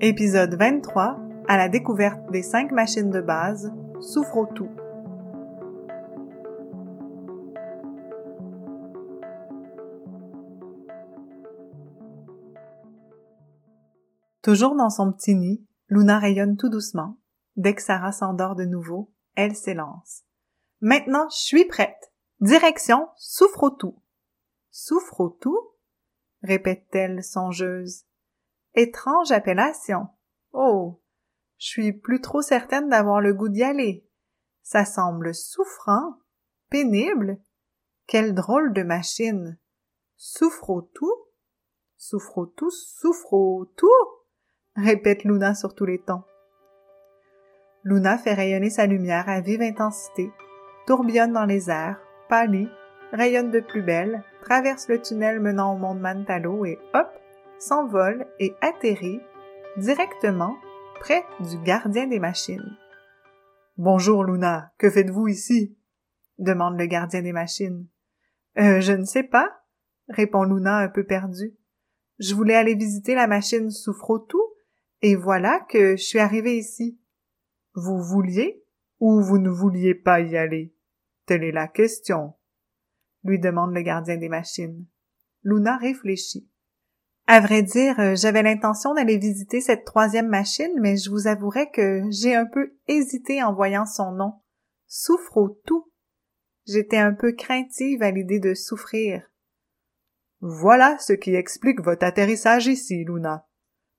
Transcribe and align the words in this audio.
Épisode 0.00 0.54
23 0.54 1.18
à 1.48 1.56
la 1.56 1.68
découverte 1.68 2.30
des 2.30 2.42
cinq 2.42 2.70
machines 2.72 3.10
de 3.10 3.22
base, 3.22 3.72
souffre 4.00 4.46
tout. 4.54 4.70
Toujours 14.42 14.76
dans 14.76 14.90
son 14.90 15.12
petit 15.12 15.34
nid, 15.34 15.66
Luna 15.88 16.18
rayonne 16.18 16.56
tout 16.56 16.68
doucement. 16.68 17.18
Dès 17.56 17.74
que 17.74 17.82
Sarah 17.82 18.12
s'endort 18.12 18.54
de 18.54 18.64
nouveau, 18.64 19.10
elle 19.34 19.56
s'élance. 19.56 20.22
Maintenant, 20.80 21.28
je 21.30 21.38
suis 21.38 21.64
prête. 21.64 22.12
Direction 22.40 23.08
souffre 23.16 23.70
tout? 23.70 23.98
Répète-t-elle 26.42 27.22
songeuse. 27.22 28.04
Étrange 28.74 29.32
appellation. 29.32 30.08
Oh. 30.52 31.00
Je 31.58 31.66
suis 31.66 31.92
plus 31.92 32.20
trop 32.20 32.42
certaine 32.42 32.88
d'avoir 32.88 33.20
le 33.20 33.34
goût 33.34 33.48
d'y 33.48 33.64
aller. 33.64 34.06
Ça 34.62 34.84
semble 34.84 35.34
souffrant, 35.34 36.18
pénible. 36.70 37.38
Quelle 38.06 38.34
drôle 38.34 38.72
de 38.72 38.82
machine. 38.82 39.58
Souffre 40.16 40.88
tout? 40.94 41.14
Souffre 41.96 42.46
tout, 42.56 42.70
souffre 42.70 43.68
tout? 43.76 43.88
répète 44.76 45.24
Luna 45.24 45.54
sur 45.54 45.74
tous 45.74 45.84
les 45.84 46.00
tons. 46.00 46.22
Luna 47.82 48.18
fait 48.18 48.34
rayonner 48.34 48.70
sa 48.70 48.86
lumière 48.86 49.28
à 49.28 49.40
vive 49.40 49.62
intensité, 49.62 50.30
tourbillonne 50.86 51.32
dans 51.32 51.44
les 51.44 51.70
airs, 51.70 52.00
pâlit, 52.28 52.68
rayonne 53.12 53.50
de 53.50 53.60
plus 53.60 53.82
belle, 53.82 54.22
traverse 54.42 54.88
le 54.88 55.00
tunnel 55.00 55.40
menant 55.40 55.74
au 55.74 55.78
monde 55.78 56.00
Mantalo 56.00 56.64
et 56.64 56.78
hop, 56.94 57.08
s'envole 57.58 58.26
et 58.38 58.54
atterrit 58.60 59.20
directement 59.76 60.56
près 61.00 61.24
du 61.40 61.58
gardien 61.58 62.06
des 62.06 62.18
machines. 62.18 62.76
Bonjour 63.76 64.24
Luna, 64.24 64.72
que 64.78 64.90
faites-vous 64.90 65.28
ici? 65.28 65.76
demande 66.38 66.78
le 66.78 66.86
gardien 66.86 67.22
des 67.22 67.32
machines. 67.32 67.86
Euh, 68.58 68.80
je 68.80 68.92
ne 68.92 69.04
sais 69.04 69.24
pas, 69.24 69.62
répond 70.08 70.44
Luna 70.44 70.78
un 70.78 70.88
peu 70.88 71.04
perdue. 71.04 71.56
Je 72.18 72.34
voulais 72.34 72.54
aller 72.54 72.74
visiter 72.74 73.14
la 73.14 73.26
machine 73.26 73.70
Souffrotou 73.70 74.42
et 75.02 75.16
voilà 75.16 75.60
que 75.68 75.96
je 75.96 76.02
suis 76.02 76.18
arrivée 76.18 76.56
ici. 76.56 76.98
Vous 77.74 78.00
vouliez 78.02 78.64
ou 79.00 79.20
vous 79.20 79.38
ne 79.38 79.50
vouliez 79.50 79.94
pas 79.94 80.20
y 80.20 80.36
aller? 80.36 80.74
Telle 81.26 81.44
est 81.44 81.52
la 81.52 81.68
question, 81.68 82.34
lui 83.24 83.38
demande 83.38 83.74
le 83.74 83.82
gardien 83.82 84.16
des 84.16 84.28
machines. 84.28 84.86
Luna 85.42 85.76
réfléchit. 85.76 86.48
À 87.26 87.40
vrai 87.40 87.62
dire, 87.62 88.00
euh, 88.00 88.14
j'avais 88.16 88.42
l'intention 88.42 88.94
d'aller 88.94 89.18
visiter 89.18 89.60
cette 89.60 89.84
troisième 89.84 90.28
machine, 90.28 90.72
mais 90.80 90.96
je 90.96 91.10
vous 91.10 91.26
avouerai 91.26 91.70
que 91.70 92.02
j'ai 92.10 92.34
un 92.34 92.46
peu 92.46 92.72
hésité 92.86 93.42
en 93.42 93.52
voyant 93.52 93.84
son 93.84 94.12
nom. 94.12 94.32
Souffre 94.86 95.36
au 95.36 95.48
tout. 95.66 95.92
J'étais 96.66 96.96
un 96.96 97.12
peu 97.12 97.32
craintive 97.32 98.02
à 98.02 98.10
l'idée 98.10 98.40
de 98.40 98.54
souffrir. 98.54 99.22
Voilà 100.40 100.96
ce 100.98 101.12
qui 101.12 101.34
explique 101.34 101.82
votre 101.82 102.06
atterrissage 102.06 102.66
ici, 102.66 103.04
Luna. 103.04 103.46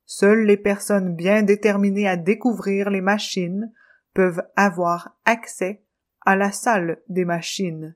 Seules 0.06 0.46
les 0.46 0.58
personnes 0.58 1.16
bien 1.16 1.44
déterminées 1.44 2.08
à 2.08 2.18
découvrir 2.18 2.90
les 2.90 3.02
machines 3.02 3.72
peuvent 4.16 4.42
avoir 4.56 5.16
accès 5.26 5.84
à 6.26 6.36
la 6.36 6.52
salle 6.52 7.00
des 7.10 7.26
machines, 7.26 7.96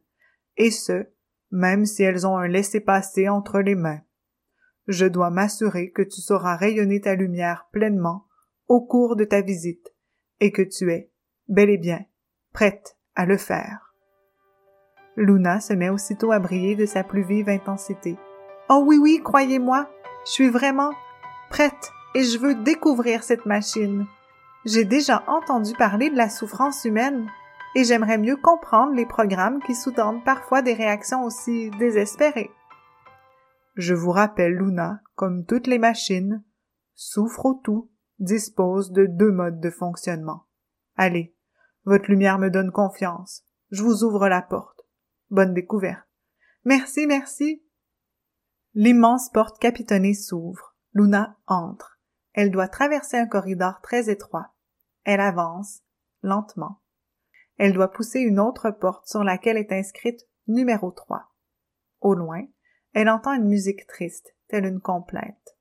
et 0.57 0.71
ce, 0.71 1.07
même 1.51 1.85
si 1.85 2.03
elles 2.03 2.25
ont 2.25 2.37
un 2.37 2.47
laissez-passer 2.47 3.29
entre 3.29 3.59
les 3.59 3.75
mains. 3.75 4.01
Je 4.87 5.05
dois 5.05 5.29
m'assurer 5.29 5.91
que 5.91 6.01
tu 6.01 6.21
sauras 6.21 6.55
rayonner 6.55 7.01
ta 7.01 7.15
lumière 7.15 7.67
pleinement 7.71 8.25
au 8.67 8.81
cours 8.81 9.15
de 9.15 9.23
ta 9.23 9.41
visite, 9.41 9.93
et 10.39 10.51
que 10.51 10.61
tu 10.61 10.91
es, 10.91 11.11
bel 11.47 11.69
et 11.69 11.77
bien, 11.77 12.05
prête 12.53 12.97
à 13.15 13.25
le 13.25 13.37
faire. 13.37 13.93
Luna 15.15 15.59
se 15.59 15.73
met 15.73 15.89
aussitôt 15.89 16.31
à 16.31 16.39
briller 16.39 16.75
de 16.75 16.85
sa 16.85 17.03
plus 17.03 17.23
vive 17.23 17.49
intensité. 17.49 18.17
Oh 18.69 18.83
oui, 18.85 18.97
oui, 18.97 19.21
croyez-moi, 19.23 19.89
je 20.25 20.31
suis 20.31 20.49
vraiment 20.49 20.91
prête 21.49 21.91
et 22.15 22.23
je 22.23 22.39
veux 22.39 22.55
découvrir 22.55 23.23
cette 23.23 23.45
machine. 23.45 24.07
J'ai 24.65 24.85
déjà 24.85 25.23
entendu 25.27 25.73
parler 25.73 26.09
de 26.09 26.17
la 26.17 26.29
souffrance 26.29 26.85
humaine 26.85 27.27
et 27.75 27.83
j'aimerais 27.83 28.17
mieux 28.17 28.37
comprendre 28.37 28.93
les 28.93 29.05
programmes 29.05 29.61
qui 29.63 29.75
sous-tendent 29.75 30.23
parfois 30.23 30.61
des 30.61 30.73
réactions 30.73 31.23
aussi 31.23 31.69
désespérées. 31.79 32.51
Je 33.75 33.93
vous 33.93 34.11
rappelle, 34.11 34.53
Luna, 34.53 35.01
comme 35.15 35.45
toutes 35.45 35.67
les 35.67 35.79
machines, 35.79 36.43
souffre 36.93 37.45
au 37.45 37.53
tout, 37.55 37.91
dispose 38.19 38.91
de 38.91 39.07
deux 39.07 39.31
modes 39.31 39.59
de 39.59 39.69
fonctionnement. 39.71 40.45
Allez, 40.95 41.35
votre 41.85 42.09
lumière 42.09 42.37
me 42.37 42.49
donne 42.49 42.71
confiance. 42.71 43.43
Je 43.71 43.81
vous 43.81 44.03
ouvre 44.03 44.29
la 44.29 44.41
porte. 44.41 44.81
Bonne 45.31 45.53
découverte. 45.53 46.07
Merci, 46.65 47.07
merci. 47.07 47.63
L'immense 48.75 49.29
porte 49.31 49.59
capitonnée 49.59 50.13
s'ouvre. 50.13 50.75
Luna 50.93 51.37
entre. 51.47 51.99
Elle 52.33 52.51
doit 52.51 52.67
traverser 52.67 53.17
un 53.17 53.27
corridor 53.27 53.81
très 53.81 54.09
étroit. 54.09 54.53
Elle 55.03 55.19
avance, 55.19 55.81
lentement. 56.21 56.82
Elle 57.57 57.73
doit 57.73 57.91
pousser 57.91 58.19
une 58.19 58.39
autre 58.39 58.71
porte 58.71 59.07
sur 59.07 59.23
laquelle 59.23 59.57
est 59.57 59.71
inscrite 59.71 60.27
numéro 60.47 60.91
3. 60.91 61.31
Au 62.01 62.15
loin, 62.15 62.45
elle 62.93 63.09
entend 63.09 63.33
une 63.33 63.47
musique 63.47 63.87
triste, 63.87 64.35
telle 64.47 64.65
une 64.65 64.81
complainte. 64.81 65.57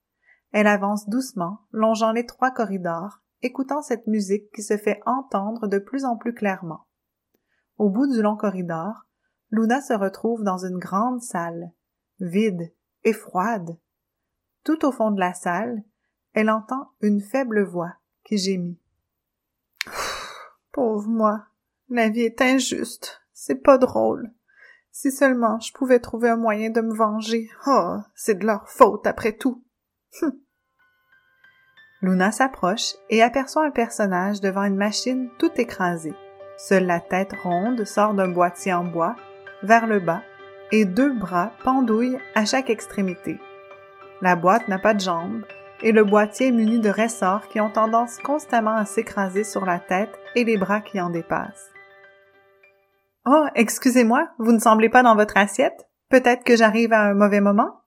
Elle 0.53 0.67
avance 0.67 1.09
doucement, 1.09 1.61
longeant 1.71 2.13
l'étroit 2.13 2.51
corridor, 2.51 3.21
écoutant 3.43 3.83
cette 3.83 4.07
musique 4.07 4.51
qui 4.53 4.63
se 4.63 4.77
fait 4.77 5.01
entendre 5.07 5.67
de 5.67 5.79
plus 5.79 6.05
en 6.05 6.17
plus 6.17 6.35
clairement. 6.35 6.87
Au 7.79 7.89
bout 7.89 8.07
du 8.07 8.23
long 8.23 8.37
corridor, 8.37 9.07
Luna 9.51 9.81
se 9.81 9.93
retrouve 9.93 10.45
dans 10.45 10.59
une 10.59 10.79
grande 10.79 11.21
salle, 11.21 11.73
vide 12.21 12.73
et 13.05 13.13
froide. 13.13 13.79
Tout 14.65 14.85
au 14.85 14.93
fond 14.93 15.11
de 15.11 15.21
la 15.21 15.35
salle, 15.35 15.83
elle 16.35 16.51
entend 16.51 16.93
une 17.01 17.21
faible 17.21 17.63
voix 17.63 17.95
qui 18.25 18.39
gémit. 18.39 18.79
Pauvre 20.73 21.09
moi, 21.09 21.47
la 21.93 22.09
vie 22.09 22.23
est 22.23 22.41
injuste, 22.41 23.23
c'est 23.33 23.63
pas 23.63 23.79
drôle. 23.79 24.31
Si 24.91 25.11
seulement 25.11 25.59
je 25.61 25.73
pouvais 25.73 26.01
trouver 26.01 26.29
un 26.29 26.37
moyen 26.37 26.71
de 26.71 26.81
me 26.81 26.95
venger. 26.95 27.49
Oh, 27.67 27.97
c'est 28.15 28.39
de 28.39 28.47
leur 28.47 28.69
faute 28.69 29.07
après 29.07 29.33
tout. 29.33 29.65
Hum. 30.21 30.33
Luna 32.03 32.33
s'approche 32.33 32.95
et 33.11 33.23
aperçoit 33.23 33.65
un 33.65 33.71
personnage 33.71 34.41
devant 34.41 34.65
une 34.65 34.77
machine 34.77 35.31
tout 35.39 35.53
écrasée. 35.57 36.15
Seule 36.59 36.87
la 36.87 37.01
tête 37.01 37.33
ronde 37.43 37.85
sort 37.85 38.15
d'un 38.15 38.29
boîtier 38.29 38.73
en 38.73 38.85
bois 38.85 39.17
vers 39.63 39.87
le 39.87 40.01
bas 40.01 40.23
et 40.73 40.85
deux 40.85 41.13
bras 41.13 41.53
pendouillent 41.63 42.19
à 42.35 42.45
chaque 42.45 42.71
extrémité. 42.71 43.39
La 44.21 44.37
boîte 44.37 44.69
n'a 44.69 44.79
pas 44.79 44.95
de 44.95 45.01
jambes 45.01 45.45
et 45.83 45.93
le 45.93 46.05
boîtier 46.05 46.49
est 46.49 46.53
muni 46.53 46.81
de 46.81 46.91
ressorts 46.91 47.49
qui 47.49 47.61
ont 47.61 47.71
tendance 47.71 48.19
constamment 48.19 48.77
à 48.77 48.85
s'écraser 48.85 49.45
sur 49.45 49.65
la 49.65 49.79
tête 49.79 50.17
et 50.35 50.45
les 50.45 50.57
bras 50.57 50.81
qui 50.81 51.01
en 51.01 51.11
dépassent. 51.11 51.72
Oh, 53.25 53.47
excusez-moi, 53.55 54.31
vous 54.39 54.53
ne 54.53 54.59
semblez 54.59 54.89
pas 54.89 55.03
dans 55.03 55.15
votre 55.15 55.37
assiette? 55.37 55.89
Peut-être 56.09 56.45
que 56.45 56.57
j'arrive 56.57 56.93
à 56.93 57.03
un 57.03 57.15
mauvais 57.15 57.41
moment? 57.41 57.83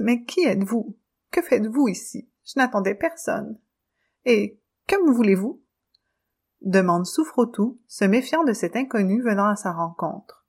Mais 0.00 0.24
qui 0.24 0.44
êtes-vous? 0.44 0.96
Que 1.30 1.42
faites-vous 1.42 1.88
ici? 1.88 2.28
Je 2.44 2.54
n'attendais 2.56 2.94
personne. 2.94 3.58
Et 4.24 4.58
que 4.86 4.96
me 5.04 5.12
voulez-vous? 5.12 5.62
demande 6.62 7.06
Souffrotou, 7.06 7.80
se 7.86 8.04
méfiant 8.04 8.44
de 8.44 8.52
cet 8.52 8.76
inconnu 8.76 9.22
venant 9.22 9.46
à 9.46 9.56
sa 9.56 9.72
rencontre. 9.72 10.44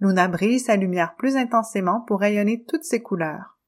Luna 0.00 0.28
brille 0.28 0.60
sa 0.60 0.76
lumière 0.76 1.14
plus 1.16 1.36
intensément 1.36 2.00
pour 2.00 2.20
rayonner 2.20 2.64
toutes 2.64 2.84
ses 2.84 3.02
couleurs. 3.02 3.58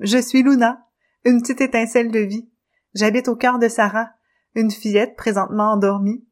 Je 0.00 0.18
suis 0.18 0.42
Luna, 0.42 0.86
une 1.24 1.40
petite 1.40 1.60
étincelle 1.60 2.10
de 2.10 2.18
vie. 2.18 2.50
J'habite 2.94 3.28
au 3.28 3.36
cœur 3.36 3.58
de 3.58 3.68
Sarah, 3.68 4.10
une 4.54 4.70
fillette 4.70 5.16
présentement 5.16 5.72
endormie. 5.72 6.26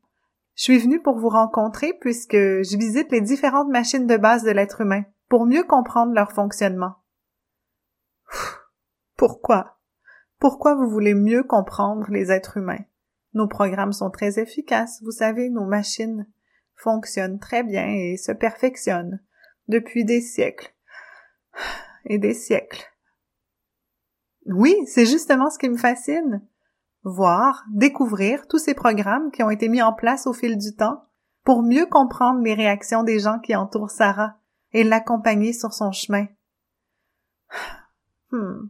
Je 0.61 0.65
suis 0.65 0.79
venue 0.79 1.01
pour 1.01 1.19
vous 1.19 1.31
rencontrer 1.31 1.95
puisque 2.03 2.37
je 2.37 2.77
visite 2.77 3.11
les 3.11 3.23
différentes 3.23 3.71
machines 3.71 4.07
de 4.07 4.19
base 4.19 4.43
de 4.43 4.51
l'être 4.51 4.83
humain 4.83 5.05
pour 5.31 5.47
mieux 5.47 5.65
comprendre 5.65 6.13
leur 6.13 6.33
fonctionnement. 6.33 6.97
Pourquoi? 9.17 9.79
Pourquoi 10.39 10.75
vous 10.75 10.87
voulez 10.87 11.15
mieux 11.15 11.45
comprendre 11.45 12.11
les 12.11 12.31
êtres 12.31 12.59
humains? 12.59 12.85
Nos 13.33 13.49
programmes 13.49 13.95
sont 13.95 14.11
très 14.11 14.39
efficaces, 14.39 15.01
vous 15.03 15.13
savez, 15.13 15.49
nos 15.49 15.65
machines 15.65 16.27
fonctionnent 16.75 17.39
très 17.39 17.63
bien 17.63 17.89
et 17.89 18.19
se 18.19 18.33
perfectionnent 18.33 19.19
depuis 19.67 20.05
des 20.05 20.21
siècles 20.21 20.75
et 22.05 22.19
des 22.19 22.35
siècles. 22.35 22.85
Oui, 24.45 24.77
c'est 24.85 25.07
justement 25.07 25.49
ce 25.49 25.59
qui 25.59 25.71
me 25.71 25.79
fascine. 25.79 26.47
Voir, 27.03 27.65
découvrir 27.71 28.47
tous 28.47 28.59
ces 28.59 28.75
programmes 28.75 29.31
qui 29.31 29.43
ont 29.43 29.51
été 29.51 29.69
mis 29.69 29.83
en 29.83 29.93
place 29.93 30.27
au 30.27 30.33
fil 30.33 30.59
du 30.59 30.75
temps 30.75 31.05
pour 31.45 31.63
mieux 31.63 31.87
comprendre 31.87 32.43
les 32.43 32.55
réactions 32.55 33.03
des 33.03 33.19
gens 33.19 33.39
qui 33.39 33.57
entourent 33.57 33.91
Sarah 33.91 34.37
et 34.73 34.85
l'accompagner 34.85 35.53
sur 35.53 35.73
son 35.73 35.93
chemin. 35.93 36.27
Hmm. 38.33 38.69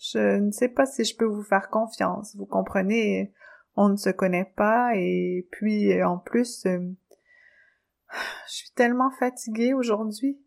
Je 0.00 0.38
ne 0.38 0.50
sais 0.50 0.70
pas 0.70 0.86
si 0.86 1.04
je 1.04 1.14
peux 1.14 1.26
vous 1.26 1.42
faire 1.42 1.68
confiance. 1.68 2.34
Vous 2.36 2.46
comprenez, 2.46 3.30
on 3.76 3.90
ne 3.90 3.96
se 3.96 4.08
connaît 4.08 4.50
pas 4.56 4.92
et 4.94 5.46
puis 5.50 6.02
en 6.02 6.16
plus, 6.16 6.64
euh, 6.64 6.78
je 8.48 8.52
suis 8.52 8.70
tellement 8.70 9.10
fatiguée 9.10 9.74
aujourd'hui. 9.74 10.40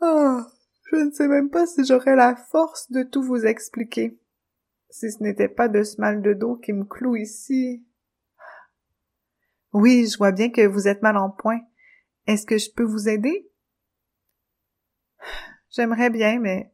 Oh, 0.00 0.40
je 0.90 0.96
ne 0.96 1.10
sais 1.10 1.28
même 1.28 1.50
pas 1.50 1.66
si 1.66 1.84
j'aurais 1.84 2.16
la 2.16 2.36
force 2.36 2.90
de 2.90 3.02
tout 3.02 3.22
vous 3.22 3.44
expliquer. 3.44 4.18
Si 4.98 5.12
ce 5.12 5.22
n'était 5.22 5.50
pas 5.50 5.68
de 5.68 5.82
ce 5.82 6.00
mal 6.00 6.22
de 6.22 6.32
dos 6.32 6.56
qui 6.56 6.72
me 6.72 6.84
cloue 6.84 7.16
ici. 7.16 7.86
Oui, 9.74 10.08
je 10.10 10.16
vois 10.16 10.32
bien 10.32 10.50
que 10.50 10.66
vous 10.66 10.88
êtes 10.88 11.02
mal 11.02 11.18
en 11.18 11.28
point. 11.28 11.60
Est-ce 12.26 12.46
que 12.46 12.56
je 12.56 12.70
peux 12.74 12.82
vous 12.82 13.06
aider? 13.06 13.46
J'aimerais 15.68 16.08
bien, 16.08 16.40
mais 16.40 16.72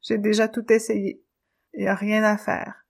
j'ai 0.00 0.16
déjà 0.16 0.46
tout 0.46 0.72
essayé. 0.72 1.24
Il 1.74 1.80
n'y 1.80 1.88
a 1.88 1.96
rien 1.96 2.22
à 2.22 2.36
faire. 2.36 2.86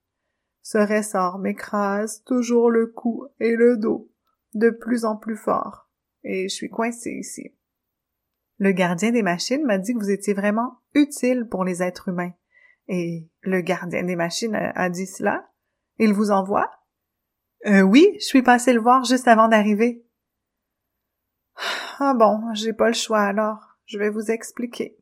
Ce 0.61 0.77
ressort 0.77 1.39
m'écrase 1.39 2.23
toujours 2.25 2.71
le 2.71 2.89
cou 2.89 3.29
et 3.41 3.57
le 3.57 3.79
dos, 3.79 4.13
de 4.53 4.69
plus 4.69 5.07
en 5.07 5.17
plus 5.17 5.39
fort, 5.39 5.89
et 6.23 6.51
je 6.51 6.55
suis 6.55 6.69
coincée 6.69 7.13
ici. 7.13 7.57
Le 8.59 8.73
gardien 8.73 9.11
des 9.11 9.23
machines 9.23 9.65
m'a 9.65 9.79
dit 9.79 9.95
que 9.95 10.01
vous 10.01 10.11
étiez 10.11 10.35
vraiment 10.35 10.83
utile 10.93 11.49
pour 11.49 11.65
les 11.65 11.83
êtres 11.83 12.09
humains. 12.09 12.35
Et 12.89 13.29
le 13.41 13.61
gardien 13.61 14.03
des 14.05 14.17
machines 14.17 14.55
a, 14.55 14.91
dit 14.91 15.07
cela? 15.07 15.49
Il 15.99 16.13
vous 16.13 16.31
envoie? 16.31 16.71
Euh, 17.67 17.81
oui, 17.81 18.17
je 18.21 18.25
suis 18.25 18.43
passé 18.43 18.73
le 18.73 18.81
voir 18.81 19.05
juste 19.05 19.29
avant 19.29 19.49
d'arriver. 19.49 20.05
Ah 21.99 22.15
bon, 22.15 22.53
j'ai 22.55 22.73
pas 22.73 22.89
le 22.89 22.95
choix 22.95 23.23
alors. 23.23 23.79
Je 23.87 23.99
vais 23.99 24.11
vous 24.11 24.31
expliquer. 24.31 24.97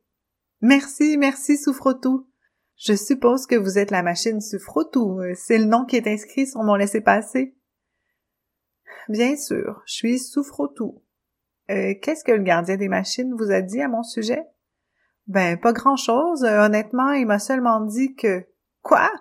Merci, 0.61 1.17
merci 1.17 1.57
Souffrotou. 1.57 2.29
Je 2.77 2.93
suppose 2.93 3.45
que 3.45 3.55
vous 3.55 3.77
êtes 3.77 3.91
la 3.91 4.03
machine 4.03 4.41
Souffrotou. 4.41 5.21
C'est 5.35 5.57
le 5.57 5.65
nom 5.65 5.85
qui 5.85 5.95
est 5.95 6.07
inscrit 6.07 6.47
sur 6.47 6.63
mon 6.63 6.75
laissez-passer. 6.75 7.55
Bien 9.09 9.35
sûr, 9.35 9.81
je 9.85 9.93
suis 9.93 10.19
Souffrotou. 10.19 11.03
Euh, 11.69 11.93
Qu'est-ce 12.01 12.23
que 12.23 12.31
le 12.31 12.43
gardien 12.43 12.77
des 12.77 12.87
machines 12.87 13.33
vous 13.35 13.51
a 13.51 13.61
dit 13.61 13.81
à 13.81 13.87
mon 13.87 14.03
sujet? 14.03 14.43
Ben, 15.27 15.59
pas 15.59 15.73
grand-chose. 15.73 16.43
honnêtement, 16.43 17.11
il 17.11 17.25
m'a 17.25 17.39
seulement 17.39 17.81
dit 17.81 18.15
que... 18.15 18.45
Quoi? 18.81 19.11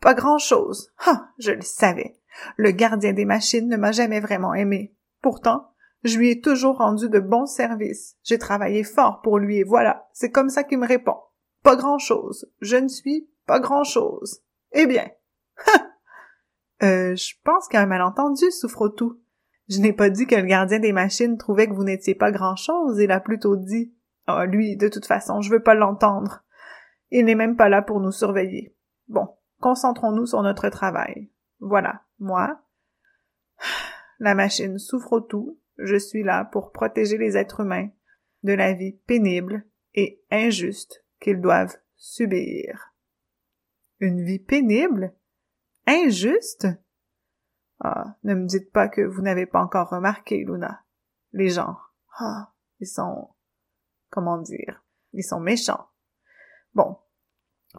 Pas 0.00 0.14
grand-chose. 0.14 0.92
Ah, 1.06 1.28
je 1.38 1.52
le 1.52 1.62
savais. 1.62 2.16
Le 2.56 2.72
gardien 2.72 3.12
des 3.12 3.24
machines 3.24 3.68
ne 3.68 3.76
m'a 3.76 3.92
jamais 3.92 4.20
vraiment 4.20 4.54
aimé. 4.54 4.94
Pourtant, 5.20 5.72
je 6.02 6.18
lui 6.18 6.30
ai 6.30 6.40
toujours 6.40 6.78
rendu 6.78 7.08
de 7.08 7.20
bons 7.20 7.46
services. 7.46 8.16
J'ai 8.24 8.38
travaillé 8.38 8.82
fort 8.82 9.20
pour 9.22 9.38
lui 9.38 9.58
et 9.58 9.64
voilà, 9.64 10.08
c'est 10.12 10.30
comme 10.30 10.48
ça 10.48 10.64
qu'il 10.64 10.78
me 10.78 10.86
répond. 10.86 11.16
Pas 11.62 11.76
grand-chose. 11.76 12.50
Je 12.60 12.76
ne 12.76 12.88
suis 12.88 13.30
pas 13.46 13.60
grand-chose. 13.60 14.42
Eh 14.72 14.86
bien. 14.86 15.08
euh, 16.82 17.14
je 17.14 17.34
pense 17.44 17.68
qu'il 17.68 17.78
a 17.78 17.86
malentendu, 17.86 18.50
souffre 18.50 18.88
tout. 18.88 19.20
Je 19.68 19.78
n'ai 19.78 19.92
pas 19.92 20.10
dit 20.10 20.26
que 20.26 20.34
le 20.34 20.42
gardien 20.42 20.80
des 20.80 20.92
machines 20.92 21.38
trouvait 21.38 21.68
que 21.68 21.74
vous 21.74 21.84
n'étiez 21.84 22.16
pas 22.16 22.32
grand-chose, 22.32 22.98
il 22.98 23.12
a 23.12 23.20
plutôt 23.20 23.56
dit. 23.56 23.94
Ah, 24.26 24.46
lui, 24.46 24.76
de 24.76 24.88
toute 24.88 25.06
façon, 25.06 25.40
je 25.40 25.50
veux 25.50 25.62
pas 25.62 25.74
l'entendre. 25.74 26.44
Il 27.10 27.24
n'est 27.24 27.34
même 27.34 27.56
pas 27.56 27.68
là 27.68 27.82
pour 27.82 28.00
nous 28.00 28.12
surveiller. 28.12 28.74
Bon, 29.08 29.28
concentrons-nous 29.60 30.26
sur 30.26 30.42
notre 30.42 30.68
travail. 30.68 31.30
Voilà, 31.60 32.02
moi, 32.18 32.62
la 34.18 34.34
machine 34.34 34.78
souffre 34.78 35.20
tout, 35.20 35.58
je 35.78 35.96
suis 35.96 36.22
là 36.22 36.44
pour 36.44 36.72
protéger 36.72 37.18
les 37.18 37.36
êtres 37.36 37.60
humains 37.60 37.88
de 38.42 38.52
la 38.52 38.72
vie 38.72 38.92
pénible 39.06 39.64
et 39.94 40.22
injuste 40.30 41.04
qu'ils 41.20 41.40
doivent 41.40 41.76
subir. 41.96 42.94
Une 44.00 44.24
vie 44.24 44.40
pénible? 44.40 45.14
Injuste? 45.86 46.66
Ah, 47.80 48.16
ne 48.24 48.34
me 48.34 48.46
dites 48.46 48.72
pas 48.72 48.88
que 48.88 49.00
vous 49.00 49.22
n'avez 49.22 49.46
pas 49.46 49.60
encore 49.60 49.90
remarqué, 49.90 50.44
Luna. 50.44 50.84
Les 51.32 51.50
gens, 51.50 51.76
ah, 52.18 52.52
ils 52.80 52.86
sont, 52.86 53.28
comment 54.12 54.38
dire, 54.38 54.84
ils 55.12 55.24
sont 55.24 55.40
méchants. 55.40 55.86
Bon, 56.74 56.96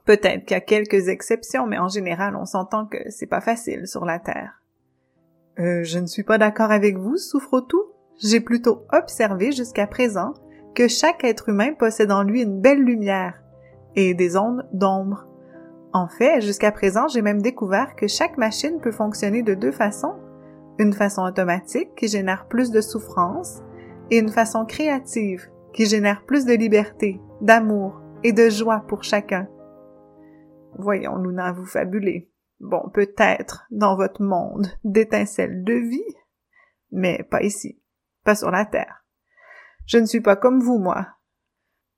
peut-être 0.06 0.46
qu'il 0.46 0.56
y 0.56 0.58
a 0.58 0.62
quelques 0.62 1.08
exceptions, 1.08 1.66
mais 1.66 1.78
en 1.78 1.88
général, 1.88 2.36
on 2.36 2.46
s'entend 2.46 2.86
que 2.86 3.10
c'est 3.10 3.28
pas 3.28 3.40
facile 3.40 3.88
sur 3.88 4.04
la 4.04 4.20
Terre. 4.20 4.62
Euh, 5.60 5.84
je 5.84 6.00
ne 6.00 6.08
suis 6.08 6.24
pas 6.24 6.40
d'accord 6.40 6.72
avec 6.72 6.98
vous, 6.98 7.16
souffre 7.18 7.62
tout. 7.62 7.86
J'ai 8.18 8.42
plutôt 8.42 8.86
observé 8.92 9.52
jusqu'à 9.52 9.88
présent 9.88 10.34
que 10.76 10.88
chaque 10.88 11.24
être 11.24 11.50
humain 11.50 11.74
possède 11.74 12.12
en 12.12 12.24
lui 12.24 12.42
une 12.42 12.60
belle 12.60 12.82
lumière 12.82 13.42
et 13.96 14.16
des 14.16 14.36
ondes 14.36 14.68
d'ombre. 14.74 15.28
En 15.94 16.08
fait, 16.08 16.42
jusqu'à 16.42 16.72
présent, 16.72 17.08
j'ai 17.08 17.22
même 17.22 17.44
découvert 17.44 17.96
que 17.96 18.08
chaque 18.08 18.38
machine 18.38 18.80
peut 18.82 18.92
fonctionner 18.92 19.44
de 19.44 19.54
deux 19.54 19.72
façons. 19.72 20.16
Une 20.80 20.94
façon 20.94 21.22
automatique 21.22 21.94
qui 21.96 22.08
génère 22.08 22.48
plus 22.48 22.72
de 22.72 22.82
souffrance 22.82 23.62
et 24.10 24.18
une 24.18 24.32
façon 24.32 24.66
créative 24.66 25.53
qui 25.74 25.86
génère 25.86 26.26
plus 26.26 26.46
de 26.46 26.54
liberté, 26.54 27.20
d'amour 27.42 28.02
et 28.24 28.32
de 28.32 28.50
joie 28.50 28.86
pour 28.88 29.04
chacun. 29.04 29.48
Voyons, 30.78 31.18
Luna, 31.18 31.52
vous 31.52 31.66
fabuler. 31.66 32.32
Bon, 32.60 32.90
peut-être 32.94 33.66
dans 33.72 33.96
votre 33.96 34.22
monde 34.22 34.68
d'étincelles 34.84 35.64
de 35.64 35.74
vie, 35.74 36.16
mais 36.92 37.24
pas 37.30 37.42
ici 37.42 37.80
pas 38.24 38.36
sur 38.36 38.52
la 38.52 38.66
terre. 38.66 39.06
Je 39.86 39.98
ne 39.98 40.06
suis 40.06 40.22
pas 40.22 40.36
comme 40.36 40.62
vous, 40.62 40.78
moi. 40.78 41.08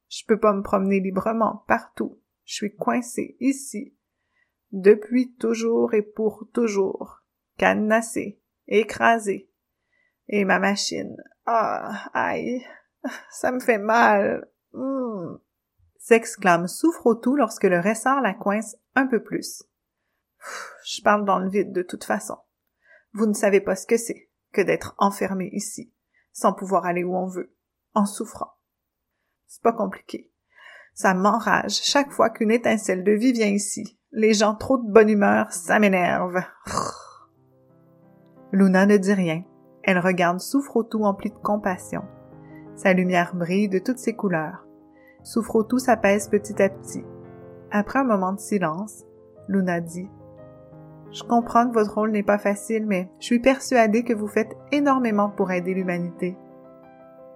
Je 0.09 0.23
peux 0.27 0.39
pas 0.39 0.53
me 0.53 0.63
promener 0.63 0.99
librement 0.99 1.63
partout. 1.67 2.19
Je 2.43 2.55
suis 2.55 2.75
coincé 2.75 3.37
ici. 3.39 3.95
Depuis 4.71 5.35
toujours 5.35 5.93
et 5.93 6.01
pour 6.01 6.47
toujours. 6.53 7.21
Cadenassé, 7.57 8.41
écrasé. 8.67 9.49
Et 10.27 10.45
ma 10.45 10.59
machine. 10.59 11.15
Ah, 11.45 12.09
aïe. 12.13 12.65
Ça 13.29 13.51
me 13.51 13.59
fait 13.59 13.77
mal. 13.77 14.47
Hmm. 14.73 15.37
S'exclame 15.97 16.67
souffre 16.67 17.15
tout 17.15 17.35
lorsque 17.35 17.63
le 17.63 17.79
ressort 17.79 18.21
la 18.21 18.33
coince 18.33 18.75
un 18.95 19.07
peu 19.07 19.23
plus. 19.23 19.63
Je 20.85 21.01
parle 21.01 21.25
dans 21.25 21.39
le 21.39 21.49
vide 21.49 21.71
de 21.71 21.81
toute 21.81 22.03
façon. 22.03 22.37
Vous 23.13 23.25
ne 23.25 23.33
savez 23.33 23.61
pas 23.61 23.75
ce 23.75 23.87
que 23.87 23.97
c'est 23.97 24.29
que 24.51 24.61
d'être 24.61 24.95
enfermé 24.97 25.49
ici 25.51 25.91
sans 26.35 26.53
pouvoir 26.53 26.85
aller 26.85 27.03
où 27.03 27.15
on 27.15 27.27
veut, 27.27 27.55
en 27.93 28.05
souffrant. 28.05 28.51
C'est 29.47 29.63
pas 29.63 29.71
compliqué. 29.71 30.31
Ça 30.93 31.13
m'enrage 31.13 31.81
chaque 31.81 32.11
fois 32.11 32.29
qu'une 32.29 32.51
étincelle 32.51 33.03
de 33.03 33.13
vie 33.13 33.31
vient 33.31 33.47
ici. 33.47 33.97
Les 34.11 34.33
gens 34.33 34.53
trop 34.53 34.77
de 34.77 34.91
bonne 34.91 35.09
humeur, 35.09 35.51
ça 35.51 35.79
m'énerve. 35.79 36.41
Luna 38.51 38.85
ne 38.85 38.97
dit 38.97 39.13
rien. 39.13 39.43
Elle 39.83 39.99
regarde 39.99 40.39
Souffrotou 40.39 41.03
empli 41.05 41.29
de 41.29 41.37
compassion. 41.37 42.03
Sa 42.75 42.93
lumière 42.93 43.35
brille 43.35 43.69
de 43.69 43.79
toutes 43.79 43.99
ses 43.99 44.15
couleurs. 44.15 44.65
Souffrotou 45.23 45.79
s'apaise 45.79 46.27
petit 46.29 46.61
à 46.61 46.69
petit. 46.69 47.03
Après 47.71 47.99
un 47.99 48.03
moment 48.03 48.33
de 48.33 48.39
silence, 48.39 49.05
Luna 49.47 49.81
dit 49.81 50.09
je 51.15 51.23
comprends 51.23 51.65
que 51.65 51.73
votre 51.73 51.93
rôle 51.93 52.11
n'est 52.11 52.23
pas 52.23 52.37
facile, 52.37 52.85
mais 52.85 53.09
je 53.19 53.27
suis 53.27 53.39
persuadée 53.39 54.03
que 54.03 54.13
vous 54.13 54.27
faites 54.27 54.57
énormément 54.73 55.29
pour 55.29 55.49
aider 55.49 55.73
l'humanité. 55.73 56.35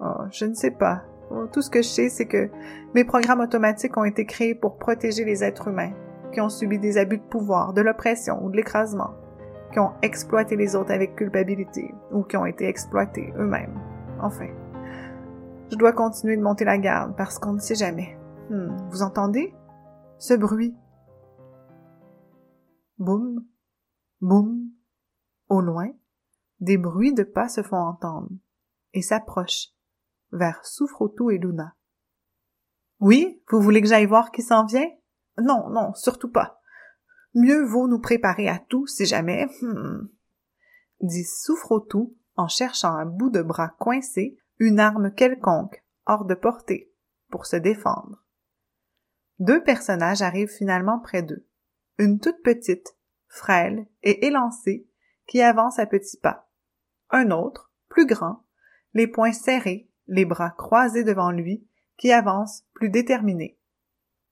Oh, 0.01 0.25
je 0.31 0.43
ne 0.43 0.53
sais 0.53 0.71
pas. 0.71 1.03
Oh, 1.31 1.45
tout 1.49 1.61
ce 1.61 1.69
que 1.69 1.81
je 1.81 1.87
sais, 1.87 2.09
c'est 2.09 2.25
que 2.25 2.49
mes 2.93 3.05
programmes 3.05 3.39
automatiques 3.39 3.95
ont 3.95 4.03
été 4.03 4.25
créés 4.25 4.53
pour 4.53 4.77
protéger 4.77 5.23
les 5.23 5.45
êtres 5.45 5.69
humains, 5.69 5.93
qui 6.33 6.41
ont 6.41 6.49
subi 6.49 6.77
des 6.77 6.97
abus 6.97 7.19
de 7.19 7.23
pouvoir, 7.23 7.71
de 7.71 7.81
l'oppression 7.81 8.43
ou 8.43 8.49
de 8.49 8.57
l'écrasement, 8.57 9.13
qui 9.71 9.79
ont 9.79 9.93
exploité 10.01 10.57
les 10.57 10.75
autres 10.75 10.91
avec 10.91 11.15
culpabilité 11.15 11.93
ou 12.11 12.23
qui 12.23 12.35
ont 12.35 12.45
été 12.45 12.67
exploités 12.67 13.33
eux-mêmes. 13.37 13.79
Enfin, 14.21 14.49
je 15.71 15.75
dois 15.75 15.93
continuer 15.93 16.37
de 16.37 16.41
monter 16.41 16.65
la 16.65 16.77
garde 16.77 17.15
parce 17.15 17.37
qu'on 17.39 17.53
ne 17.53 17.59
sait 17.59 17.75
jamais. 17.75 18.17
Hmm, 18.49 18.75
vous 18.89 19.01
entendez? 19.01 19.53
Ce 20.17 20.33
bruit. 20.33 20.75
Boum, 22.97 23.45
Boum. 24.21 24.71
Au 25.47 25.61
loin, 25.61 25.89
des 26.59 26.77
bruits 26.77 27.13
de 27.13 27.23
pas 27.23 27.49
se 27.49 27.63
font 27.63 27.77
entendre 27.77 28.29
et 28.93 29.01
s'approchent 29.01 29.69
vers 30.31 30.63
Souffrotou 30.63 31.31
et 31.31 31.37
Luna. 31.37 31.75
Oui, 32.99 33.41
vous 33.49 33.61
voulez 33.61 33.81
que 33.81 33.87
j'aille 33.87 34.05
voir 34.05 34.31
qui 34.31 34.41
s'en 34.41 34.65
vient? 34.65 34.89
Non, 35.41 35.69
non, 35.69 35.93
surtout 35.95 36.29
pas. 36.29 36.59
Mieux 37.33 37.63
vaut 37.63 37.87
nous 37.87 37.99
préparer 37.99 38.49
à 38.49 38.59
tout 38.59 38.85
si 38.87 39.05
jamais. 39.05 39.47
Hmm. 39.61 40.09
dit 41.01 41.23
Souffrotou 41.23 42.15
en 42.35 42.47
cherchant 42.47 42.93
un 42.93 43.05
bout 43.05 43.29
de 43.29 43.41
bras 43.41 43.69
coincé, 43.79 44.37
une 44.59 44.79
arme 44.79 45.13
quelconque, 45.13 45.83
hors 46.05 46.25
de 46.25 46.35
portée, 46.35 46.93
pour 47.29 47.45
se 47.45 47.55
défendre. 47.55 48.23
Deux 49.39 49.63
personnages 49.63 50.21
arrivent 50.21 50.51
finalement 50.51 50.99
près 50.99 51.23
d'eux. 51.23 51.47
Une 51.97 52.19
toute 52.19 52.41
petite, 52.43 52.97
frêle 53.27 53.87
et 54.03 54.27
élancé, 54.27 54.87
qui 55.27 55.41
avance 55.41 55.79
à 55.79 55.85
petits 55.85 56.17
pas. 56.17 56.49
Un 57.09 57.31
autre, 57.31 57.71
plus 57.87 58.05
grand, 58.05 58.45
les 58.93 59.07
poings 59.07 59.31
serrés, 59.31 59.89
les 60.07 60.25
bras 60.25 60.51
croisés 60.51 61.03
devant 61.03 61.31
lui, 61.31 61.65
qui 61.97 62.11
avance 62.11 62.65
plus 62.73 62.89
déterminé. 62.89 63.57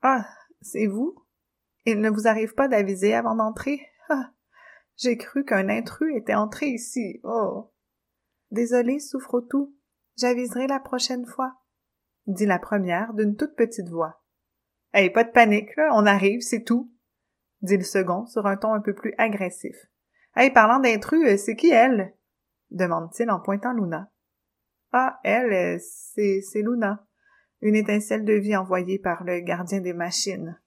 Ah, 0.02 0.28
c'est 0.62 0.88
vous? 0.88 1.24
Il 1.86 2.02
ne 2.02 2.10
vous 2.10 2.28
arrive 2.28 2.54
pas 2.54 2.68
d'aviser 2.68 3.14
avant 3.14 3.36
d'entrer? 3.36 3.82
Ah. 4.10 4.32
J'ai 4.98 5.18
cru 5.18 5.46
qu'un 5.46 5.70
intrus 5.70 6.16
était 6.18 6.34
entré 6.34 6.68
ici. 6.68 7.22
Oh. 7.24 7.72
Désolée, 8.52 9.00
souffre 9.00 9.42
tout. 9.42 9.77
J'aviserai 10.18 10.66
la 10.66 10.80
prochaine 10.80 11.28
fois, 11.28 11.54
dit 12.26 12.48
la 12.48 12.58
première 12.58 13.14
d'une 13.14 13.36
toute 13.36 13.56
petite 13.56 13.90
voix. 13.90 14.24
Hey, 14.92 15.12
pas 15.12 15.24
de 15.24 15.32
panique, 15.32 15.76
là, 15.76 15.92
on 15.94 16.08
arrive, 16.08 16.42
c'est 16.42 16.64
tout, 16.64 16.92
dit 17.62 17.78
le 17.78 17.84
second 17.84 18.26
sur 18.26 18.48
un 18.48 18.58
ton 18.58 18.74
un 18.74 18.82
peu 18.82 18.96
plus 18.96 19.14
agressif. 19.20 19.76
Hey, 20.36 20.52
parlant 20.52 20.80
d'intrus, 20.80 21.28
euh, 21.28 21.38
c'est 21.38 21.56
qui 21.56 21.70
elle? 21.70 22.16
demande-t-il 22.72 23.30
en 23.30 23.40
pointant 23.40 23.74
Luna. 23.74 24.12
Ah, 24.92 25.20
elle, 25.24 25.54
euh, 25.54 25.78
c'est, 25.80 26.42
c'est 26.42 26.64
Luna, 26.64 27.06
une 27.62 27.76
étincelle 27.76 28.26
de 28.26 28.34
vie 28.34 28.56
envoyée 28.56 28.98
par 28.98 29.24
le 29.24 29.40
gardien 29.42 29.82
des 29.82 29.94
machines. 29.94 30.60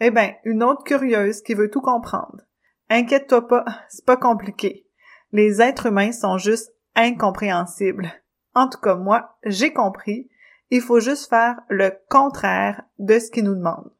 Eh 0.00 0.10
ben, 0.10 0.32
une 0.44 0.62
autre 0.62 0.84
curieuse 0.84 1.42
qui 1.42 1.54
veut 1.54 1.70
tout 1.70 1.82
comprendre. 1.82 2.40
Inquiète-toi 2.88 3.46
pas, 3.46 3.64
c'est 3.90 4.06
pas 4.06 4.16
compliqué. 4.16 4.88
Les 5.32 5.60
êtres 5.60 5.86
humains 5.86 6.12
sont 6.12 6.38
juste 6.38 6.72
incompréhensibles. 6.94 8.10
En 8.54 8.68
tout 8.68 8.80
cas, 8.80 8.94
moi, 8.94 9.38
j'ai 9.44 9.72
compris. 9.72 10.30
Il 10.70 10.80
faut 10.80 11.00
juste 11.00 11.28
faire 11.28 11.60
le 11.68 11.90
contraire 12.08 12.82
de 12.98 13.18
ce 13.18 13.30
qu'ils 13.30 13.44
nous 13.44 13.54
demandent. 13.54 13.92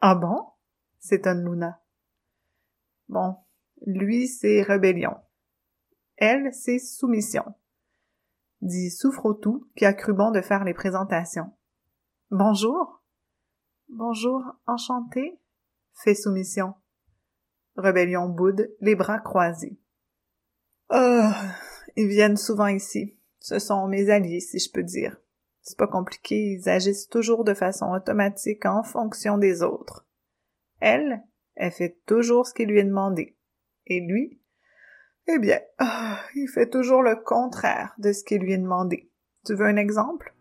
Ah 0.00 0.14
bon? 0.14 0.46
s'étonne 0.98 1.44
Luna. 1.44 1.80
Bon, 3.08 3.36
lui, 3.86 4.28
c'est 4.28 4.62
rébellion. 4.62 5.16
Elle, 6.16 6.52
c'est 6.54 6.78
soumission. 6.78 7.44
Dit 8.62 8.90
Souffre-tout, 8.90 9.68
qui 9.76 9.84
a 9.84 9.92
cru 9.92 10.14
bon 10.14 10.30
de 10.30 10.40
faire 10.40 10.64
les 10.64 10.72
présentations. 10.72 11.52
Bonjour. 12.30 13.02
Bonjour, 13.88 14.42
enchanté, 14.66 15.38
fait 15.92 16.14
soumission. 16.14 16.74
Rébellion 17.76 18.28
boude, 18.28 18.74
les 18.80 18.94
bras 18.94 19.18
croisés. 19.18 19.78
Oh, 20.90 21.30
ils 21.96 22.08
viennent 22.08 22.36
souvent 22.36 22.68
ici. 22.68 23.18
Ce 23.44 23.58
sont 23.58 23.88
mes 23.88 24.08
alliés, 24.08 24.40
si 24.40 24.58
je 24.58 24.72
peux 24.72 24.82
dire. 24.82 25.20
C'est 25.60 25.76
pas 25.76 25.86
compliqué, 25.86 26.34
ils 26.34 26.66
agissent 26.66 27.10
toujours 27.10 27.44
de 27.44 27.52
façon 27.52 27.92
automatique 27.92 28.64
en 28.64 28.82
fonction 28.82 29.36
des 29.36 29.62
autres. 29.62 30.06
Elle, 30.80 31.22
elle 31.54 31.70
fait 31.70 32.00
toujours 32.06 32.46
ce 32.46 32.54
qui 32.54 32.64
lui 32.64 32.78
est 32.78 32.84
demandé. 32.84 33.36
Et 33.84 34.00
lui, 34.00 34.40
eh 35.26 35.38
bien, 35.38 35.60
ah, 35.76 36.20
il 36.34 36.48
fait 36.48 36.70
toujours 36.70 37.02
le 37.02 37.16
contraire 37.16 37.94
de 37.98 38.12
ce 38.12 38.24
qui 38.24 38.38
lui 38.38 38.54
est 38.54 38.58
demandé. 38.58 39.10
Tu 39.44 39.52
veux 39.52 39.66
un 39.66 39.76
exemple? 39.76 40.34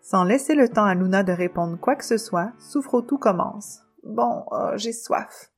Sans 0.00 0.22
laisser 0.22 0.54
le 0.54 0.68
temps 0.68 0.84
à 0.84 0.94
Luna 0.94 1.24
de 1.24 1.32
répondre 1.32 1.80
quoi 1.80 1.96
que 1.96 2.04
ce 2.04 2.16
soit, 2.16 2.52
tout 3.08 3.18
commence. 3.18 3.80
Bon, 4.04 4.44
ah, 4.52 4.76
j'ai 4.76 4.92
soif. 4.92 5.50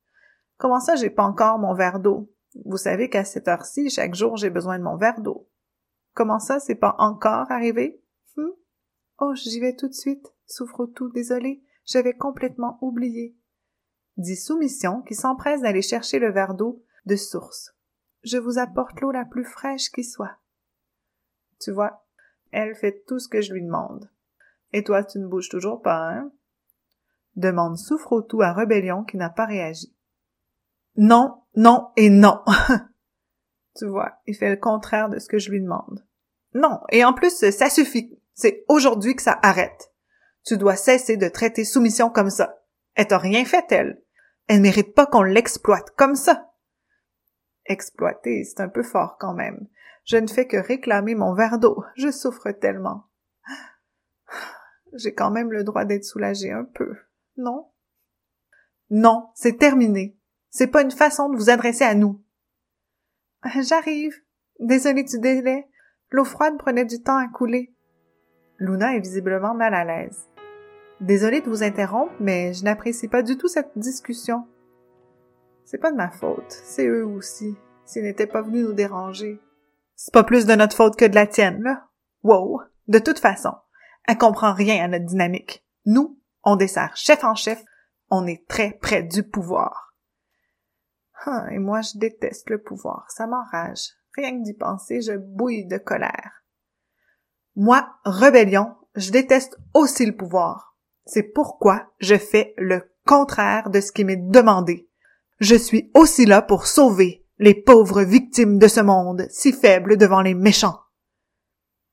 Comment 0.57 0.79
ça, 0.79 0.95
j'ai 0.95 1.11
pas 1.11 1.21
encore 1.21 1.59
mon 1.59 1.75
verre 1.75 1.99
d'eau? 1.99 2.33
Vous 2.65 2.77
savez 2.77 3.11
qu'à 3.11 3.25
cette 3.25 3.47
heure-ci, 3.47 3.91
chaque 3.91 4.15
jour, 4.15 4.37
j'ai 4.37 4.49
besoin 4.49 4.79
de 4.79 4.83
mon 4.83 4.97
verre 4.97 5.21
d'eau. 5.21 5.47
Comment 6.13 6.39
ça, 6.39 6.59
c'est 6.59 6.75
pas 6.75 6.95
encore 6.97 7.51
arrivé? 7.51 8.03
Hum? 8.37 8.51
Oh, 9.19 9.33
j'y 9.35 9.59
vais 9.59 9.75
tout 9.75 9.87
de 9.87 9.93
suite. 9.93 10.33
Souffre 10.45 10.85
tout, 10.85 11.09
désolé, 11.09 11.63
j'avais 11.85 12.13
complètement 12.13 12.77
oublié 12.81 13.35
dit 14.17 14.35
Soumission 14.35 15.01
qui 15.01 15.15
s'empresse 15.15 15.61
d'aller 15.61 15.81
chercher 15.81 16.19
le 16.19 16.31
verre 16.31 16.53
d'eau 16.53 16.83
de 17.05 17.15
source. 17.15 17.75
Je 18.23 18.37
vous 18.37 18.59
apporte 18.59 18.99
l'eau 19.01 19.11
la 19.11 19.25
plus 19.25 19.45
fraîche 19.45 19.89
qui 19.89 20.03
soit. 20.03 20.37
Tu 21.59 21.71
vois, 21.71 22.05
elle 22.51 22.75
fait 22.75 23.03
tout 23.07 23.19
ce 23.19 23.27
que 23.27 23.41
je 23.41 23.53
lui 23.53 23.63
demande. 23.63 24.09
Et 24.73 24.83
toi, 24.83 25.03
tu 25.03 25.19
ne 25.19 25.27
bouges 25.27 25.49
toujours 25.49 25.81
pas, 25.81 26.11
hein? 26.11 26.31
demande 27.35 27.77
Souffre-tout 27.77 28.41
à 28.41 28.53
Rébellion 28.53 29.03
qui 29.03 29.17
n'a 29.17 29.29
pas 29.29 29.45
réagi. 29.45 29.95
Non, 30.95 31.43
non 31.55 31.91
et 31.97 32.09
non. 32.09 32.41
tu 33.75 33.87
vois, 33.87 34.13
il 34.27 34.35
fait 34.35 34.49
le 34.49 34.57
contraire 34.57 35.09
de 35.09 35.19
ce 35.19 35.27
que 35.27 35.39
je 35.39 35.51
lui 35.51 35.61
demande. 35.61 36.05
Non, 36.53 36.81
et 36.89 37.05
en 37.05 37.13
plus, 37.13 37.49
ça 37.51 37.69
suffit. 37.69 38.19
C'est 38.33 38.65
aujourd'hui 38.67 39.15
que 39.15 39.21
ça 39.21 39.39
arrête. 39.41 39.93
Tu 40.45 40.57
dois 40.57 40.75
cesser 40.75 41.17
de 41.17 41.27
traiter 41.27 41.63
soumission 41.63 42.09
comme 42.09 42.29
ça. 42.29 42.63
Elle 42.95 43.07
t'a 43.07 43.17
rien 43.17 43.45
fait, 43.45 43.71
elle. 43.71 44.01
Elle 44.47 44.61
mérite 44.61 44.93
pas 44.93 45.05
qu'on 45.05 45.21
l'exploite 45.21 45.91
comme 45.91 46.15
ça. 46.15 46.51
Exploiter, 47.65 48.43
c'est 48.43 48.59
un 48.59 48.69
peu 48.69 48.83
fort 48.83 49.17
quand 49.19 49.33
même. 49.33 49.67
Je 50.03 50.17
ne 50.17 50.27
fais 50.27 50.47
que 50.47 50.57
réclamer 50.57 51.15
mon 51.15 51.33
verre 51.33 51.59
d'eau. 51.59 51.83
Je 51.95 52.11
souffre 52.11 52.51
tellement. 52.51 53.05
J'ai 54.93 55.13
quand 55.13 55.31
même 55.31 55.51
le 55.51 55.63
droit 55.63 55.85
d'être 55.85 56.03
soulagée 56.03 56.51
un 56.51 56.65
peu, 56.65 56.97
non? 57.37 57.69
Non, 58.89 59.29
c'est 59.35 59.57
terminé. 59.57 60.17
C'est 60.49 60.67
pas 60.67 60.81
une 60.81 60.91
façon 60.91 61.29
de 61.29 61.37
vous 61.37 61.49
adresser 61.49 61.85
à 61.85 61.95
nous. 61.95 62.21
J'arrive. 63.61 64.15
Désolée 64.59 65.03
du 65.03 65.19
délai. 65.19 65.67
L'eau 66.11 66.25
froide 66.25 66.57
prenait 66.57 66.85
du 66.85 67.01
temps 67.01 67.17
à 67.17 67.27
couler. 67.27 67.73
Luna 68.57 68.95
est 68.95 68.99
visiblement 68.99 69.55
mal 69.55 69.73
à 69.73 69.83
l'aise. 69.83 70.27
Désolée 70.99 71.41
de 71.41 71.49
vous 71.49 71.63
interrompre, 71.63 72.13
mais 72.19 72.53
je 72.53 72.63
n'apprécie 72.63 73.07
pas 73.07 73.23
du 73.23 73.37
tout 73.37 73.47
cette 73.47 73.71
discussion. 73.75 74.45
C'est 75.65 75.79
pas 75.79 75.91
de 75.91 75.97
ma 75.97 76.11
faute, 76.11 76.45
c'est 76.49 76.85
eux 76.85 77.05
aussi, 77.05 77.55
s'ils 77.85 78.03
n'étaient 78.03 78.27
pas 78.27 78.41
venus 78.41 78.67
nous 78.67 78.73
déranger. 78.73 79.39
C'est 79.95 80.13
pas 80.13 80.23
plus 80.23 80.45
de 80.45 80.53
notre 80.53 80.75
faute 80.75 80.95
que 80.95 81.05
de 81.05 81.15
la 81.15 81.25
tienne, 81.25 81.63
là. 81.63 81.87
Wow! 82.23 82.61
De 82.87 82.99
toute 82.99 83.19
façon, 83.19 83.53
elle 84.07 84.17
comprend 84.17 84.53
rien 84.53 84.83
à 84.83 84.87
notre 84.87 85.05
dynamique. 85.05 85.65
Nous, 85.85 86.19
on 86.43 86.55
dessert 86.55 86.95
chef 86.95 87.23
en 87.23 87.33
chef, 87.33 87.63
on 88.09 88.27
est 88.27 88.45
très 88.47 88.73
près 88.73 89.01
du 89.01 89.23
pouvoir. 89.23 89.90
Ah, 91.25 91.45
et 91.51 91.59
moi, 91.59 91.81
je 91.81 91.97
déteste 91.97 92.49
le 92.49 92.61
pouvoir, 92.61 93.05
ça 93.09 93.27
m'enrage. 93.27 93.89
Rien 94.15 94.37
que 94.37 94.43
d'y 94.43 94.53
penser, 94.53 95.01
je 95.01 95.13
bouille 95.13 95.65
de 95.65 95.77
colère. 95.77 96.43
Moi, 97.55 97.87
rébellion, 98.05 98.75
je 98.95 99.11
déteste 99.11 99.57
aussi 99.73 100.05
le 100.05 100.15
pouvoir. 100.15 100.75
C'est 101.05 101.23
pourquoi 101.23 101.91
je 101.99 102.15
fais 102.15 102.53
le 102.57 102.91
contraire 103.05 103.69
de 103.69 103.81
ce 103.81 103.91
qui 103.91 104.03
m'est 104.03 104.17
demandé. 104.17 104.89
Je 105.39 105.55
suis 105.55 105.91
aussi 105.93 106.25
là 106.25 106.41
pour 106.41 106.67
sauver 106.67 107.25
les 107.39 107.55
pauvres 107.55 108.03
victimes 108.03 108.59
de 108.59 108.67
ce 108.67 108.79
monde 108.79 109.27
si 109.29 109.51
faible 109.51 109.97
devant 109.97 110.21
les 110.21 110.35
méchants. 110.35 110.79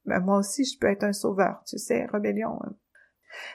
Mais 0.04 0.18
ben, 0.18 0.25
moi 0.25 0.38
aussi, 0.38 0.64
je 0.64 0.78
peux 0.78 0.88
être 0.88 1.04
un 1.04 1.12
sauveur, 1.12 1.62
tu 1.66 1.78
sais, 1.78 2.06
rébellion. 2.06 2.58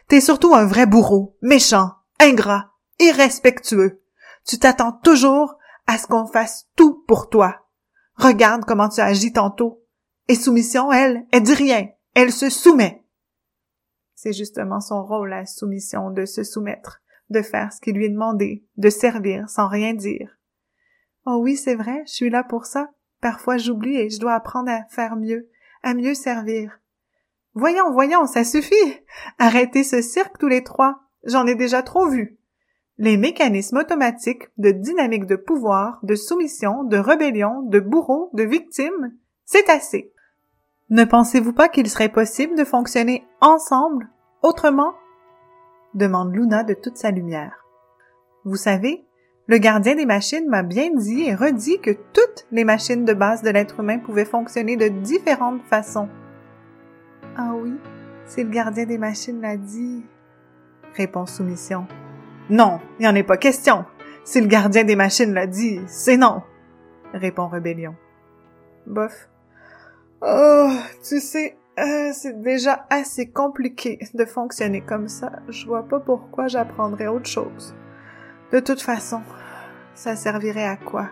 T'es 0.08 0.22
surtout 0.22 0.54
un 0.54 0.66
vrai 0.66 0.86
bourreau, 0.86 1.38
méchant, 1.42 1.94
ingrat, 2.20 2.72
irrespectueux. 3.00 4.04
Tu 4.46 4.60
t'attends 4.60 4.92
toujours 4.92 5.58
à 5.88 5.98
ce 5.98 6.08
qu'on 6.08 6.26
fasse 6.26 6.68
tout 6.76 7.04
pour 7.08 7.30
toi. 7.30 7.68
Regarde 8.16 8.66
comment 8.66 8.90
tu 8.90 9.02
agis 9.02 9.34
tantôt. 9.34 9.84
Et 10.28 10.36
soumission, 10.36 10.92
elle, 10.92 11.26
elle 11.32 11.44
dit 11.44 11.54
rien. 11.54 11.90
Elle 12.14 12.32
se 12.32 12.50
soumet. 12.50 13.04
C'est 14.16 14.34
justement 14.34 14.80
son 14.80 15.04
rôle, 15.04 15.30
la 15.30 15.46
soumission, 15.46 16.10
de 16.10 16.26
se 16.26 16.44
soumettre, 16.44 17.02
de 17.30 17.42
faire 17.42 17.74
ce 17.74 17.82
qui 17.82 17.92
lui 17.92 18.06
est 18.06 18.10
demandé, 18.10 18.66
de 18.78 18.90
servir 18.90 19.50
sans 19.50 19.68
rien 19.68 19.94
dire. 19.94 20.38
Oh 21.26 21.40
oui, 21.42 21.58
c'est 21.58 21.76
vrai, 21.76 22.04
je 22.06 22.14
suis 22.14 22.30
là 22.30 22.44
pour 22.44 22.66
ça. 22.66 22.90
Parfois 23.20 23.58
j'oublie 23.58 23.98
et 23.98 24.10
je 24.10 24.20
dois 24.20 24.34
apprendre 24.34 24.70
à 24.70 24.86
faire 24.90 25.16
mieux, 25.16 25.50
à 25.82 25.94
mieux 25.94 26.14
servir. 26.14 26.80
Voyons, 27.54 27.92
voyons, 27.92 28.26
ça 28.26 28.44
suffit. 28.44 28.74
Arrêtez 29.40 29.84
ce 29.84 30.02
cirque 30.02 30.38
tous 30.38 30.48
les 30.48 30.64
trois. 30.64 31.02
J'en 31.24 31.46
ai 31.46 31.56
déjà 31.56 31.84
trop 31.84 32.08
vu. 32.08 32.38
Les 33.00 33.18
mécanismes 33.18 33.78
automatiques 33.78 34.50
de 34.58 34.70
dynamique 34.70 35.26
de 35.26 35.36
pouvoir, 35.36 36.00
de 36.04 36.14
soumission, 36.14 36.84
de 36.84 36.98
rébellion, 36.98 37.64
de 37.64 37.80
bourreau, 37.80 38.30
de 38.34 38.44
victime, 38.44 39.14
c'est 39.46 39.70
assez. 39.70 40.14
Ne 40.90 41.04
pensez-vous 41.04 41.54
pas 41.54 41.70
qu'il 41.70 41.90
serait 41.90 42.10
possible 42.10 42.56
de 42.56 42.64
fonctionner 42.64 43.26
ensemble 43.42 44.10
autrement? 44.44 44.94
demande 45.96 46.36
Luna 46.36 46.64
de 46.64 46.76
toute 46.76 46.98
sa 46.98 47.10
lumière. 47.10 47.66
Vous 48.46 48.58
savez, 48.58 49.06
le 49.48 49.58
gardien 49.58 49.96
des 49.96 50.06
machines 50.06 50.48
m'a 50.48 50.64
bien 50.64 50.90
dit 50.94 51.24
et 51.24 51.36
redit 51.36 51.80
que 51.80 51.92
toutes 52.14 52.46
les 52.52 52.64
machines 52.64 53.06
de 53.06 53.14
base 53.14 53.42
de 53.42 53.50
l'être 53.50 53.80
humain 53.80 54.00
pouvaient 54.00 54.24
fonctionner 54.24 54.78
de 54.78 54.88
différentes 54.88 55.64
façons. 55.64 56.10
Ah 57.38 57.54
oui, 57.56 57.74
si 58.28 58.44
le 58.44 58.50
gardien 58.50 58.86
des 58.86 58.98
machines 58.98 59.42
l'a 59.42 59.58
dit, 59.58 60.04
répond 60.96 61.26
Soumission. 61.26 61.88
Non, 62.50 62.80
il 63.00 63.10
n'y 63.10 63.20
est 63.20 63.24
pas 63.24 63.38
question. 63.38 63.86
Si 64.26 64.42
le 64.42 64.48
gardien 64.48 64.84
des 64.84 64.96
machines 64.96 65.34
l'a 65.34 65.48
dit, 65.48 65.82
c'est 65.88 66.18
non, 66.18 66.42
répond 67.14 67.48
Rébellion. 67.48 67.96
Bof. 68.86 69.30
Oh, 70.22 70.72
tu 71.08 71.20
sais, 71.20 71.58
euh, 71.80 72.12
c'est 72.14 72.42
déjà 72.42 72.86
assez 72.90 73.30
compliqué 73.30 74.00
de 74.14 74.26
fonctionner 74.26 74.82
comme 74.82 75.08
ça. 75.08 75.32
Je 75.50 75.66
vois 75.66 75.84
pas 75.84 76.00
pourquoi 76.00 76.48
j'apprendrais 76.48 77.08
autre 77.08 77.30
chose. 77.30 77.74
De 78.52 78.60
toute 78.60 78.82
façon, 78.82 79.22
ça 79.96 80.16
servirait 80.16 80.68
à 80.68 80.78
quoi? 80.78 81.10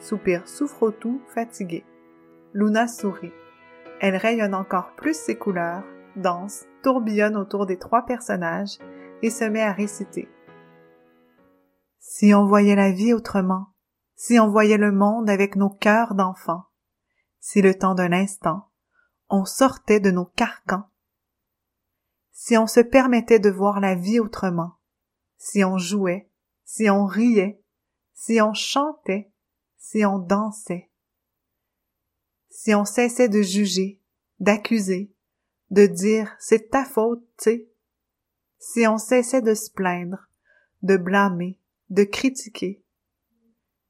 Soupire 0.00 0.46
souffre-tout, 0.48 1.20
fatigué. 1.28 1.84
Luna 2.52 2.88
sourit. 2.88 3.32
Elle 4.00 4.16
rayonne 4.16 4.54
encore 4.54 4.92
plus 4.96 5.16
ses 5.16 5.36
couleurs, 5.36 5.84
danse, 6.16 6.66
tourbillonne 6.82 7.36
autour 7.36 7.66
des 7.66 7.78
trois 7.78 8.04
personnages 8.04 8.78
et 9.22 9.30
se 9.30 9.44
met 9.44 9.62
à 9.62 9.72
réciter. 9.72 10.28
Si 11.98 12.34
on 12.34 12.46
voyait 12.46 12.76
la 12.76 12.90
vie 12.90 13.12
autrement, 13.12 13.68
si 14.16 14.38
on 14.38 14.48
voyait 14.48 14.78
le 14.78 14.92
monde 14.92 15.30
avec 15.30 15.56
nos 15.56 15.70
cœurs 15.70 16.14
d'enfants, 16.14 16.64
si 17.40 17.62
le 17.62 17.76
temps 17.76 17.94
d'un 17.94 18.12
instant, 18.12 18.68
on 19.28 19.44
sortait 19.44 20.00
de 20.00 20.10
nos 20.10 20.26
carcans, 20.26 20.84
si 22.32 22.56
on 22.56 22.66
se 22.66 22.80
permettait 22.80 23.38
de 23.38 23.50
voir 23.50 23.80
la 23.80 23.94
vie 23.94 24.20
autrement, 24.20 24.74
si 25.38 25.64
on 25.64 25.78
jouait, 25.78 26.30
si 26.64 26.90
on 26.90 27.06
riait, 27.06 27.62
si 28.14 28.40
on 28.40 28.54
chantait, 28.54 29.32
si 29.78 30.04
on 30.04 30.18
dansait, 30.18 30.90
si 32.48 32.74
on 32.74 32.84
cessait 32.84 33.28
de 33.28 33.42
juger, 33.42 34.00
d'accuser, 34.38 35.12
de 35.70 35.86
dire 35.86 36.36
c'est 36.38 36.70
ta 36.70 36.84
faute, 36.84 37.24
tu 37.38 37.71
si 38.64 38.86
on 38.86 38.96
cessait 38.96 39.42
de 39.42 39.54
se 39.54 39.72
plaindre, 39.72 40.28
de 40.82 40.96
blâmer, 40.96 41.58
de 41.90 42.04
critiquer, 42.04 42.84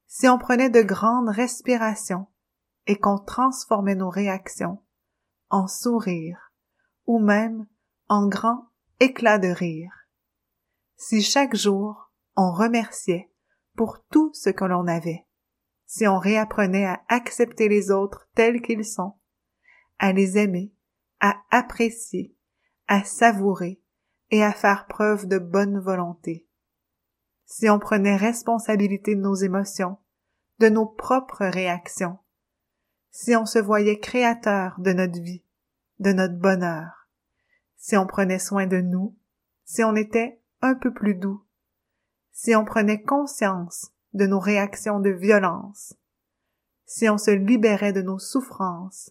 si 0.07 0.27
on 0.29 0.39
prenait 0.39 0.71
de 0.71 0.81
grandes 0.81 1.29
respirations 1.29 2.27
et 2.87 2.99
qu'on 2.99 3.19
transformait 3.19 3.95
nos 3.95 4.09
réactions 4.09 4.83
en 5.51 5.69
sourires 5.69 6.55
ou 7.05 7.19
même 7.19 7.67
en 8.09 8.27
grands 8.27 8.71
éclats 8.99 9.39
de 9.39 9.49
rire, 9.49 9.93
si 10.97 11.21
chaque 11.21 11.55
jour 11.55 12.11
on 12.35 12.51
remerciait 12.51 13.31
pour 13.77 14.03
tout 14.11 14.33
ce 14.33 14.49
que 14.49 14.65
l'on 14.65 14.87
avait, 14.87 15.27
si 15.85 16.09
on 16.09 16.19
réapprenait 16.19 16.87
à 16.87 17.03
accepter 17.09 17.69
les 17.69 17.91
autres 17.91 18.27
tels 18.35 18.63
qu'ils 18.63 18.87
sont, 18.87 19.19
à 19.99 20.15
les 20.15 20.39
aimer, 20.39 20.73
à 21.21 21.43
apprécier, 21.51 22.35
à 22.89 23.05
savourer 23.05 23.82
et 24.33 24.43
à 24.43 24.53
faire 24.53 24.87
preuve 24.87 25.29
de 25.29 25.39
bonne 25.39 25.79
volonté. 25.79 26.49
Si 27.45 27.69
on 27.69 27.79
prenait 27.79 28.17
responsabilité 28.17 29.15
de 29.15 29.21
nos 29.21 29.35
émotions, 29.35 29.99
de 30.59 30.71
nos 30.71 30.87
propres 30.87 31.45
réactions, 31.45 32.19
si 33.11 33.37
on 33.37 33.45
se 33.45 33.59
voyait 33.59 33.99
créateur 33.99 34.75
de 34.79 34.95
notre 34.95 35.21
vie, 35.21 35.45
de 35.99 36.13
notre 36.13 36.39
bonheur, 36.39 37.09
si 37.77 37.95
on 37.99 38.07
prenait 38.07 38.39
soin 38.39 38.67
de 38.67 38.81
nous, 38.81 39.15
si 39.65 39.85
on 39.85 39.95
était 39.95 40.41
un 40.63 40.75
peu 40.75 40.95
plus 40.95 41.15
doux, 41.15 41.45
si 42.33 42.57
on 42.57 42.65
prenait 42.65 43.03
conscience 43.03 43.93
de 44.15 44.27
nos 44.27 44.41
réactions 44.41 44.99
de 44.99 45.11
violence, 45.11 45.95
si 46.87 47.11
on 47.11 47.19
se 47.19 47.31
libérait 47.31 47.93
de 47.93 48.01
nos 48.01 48.19
souffrances, 48.19 49.11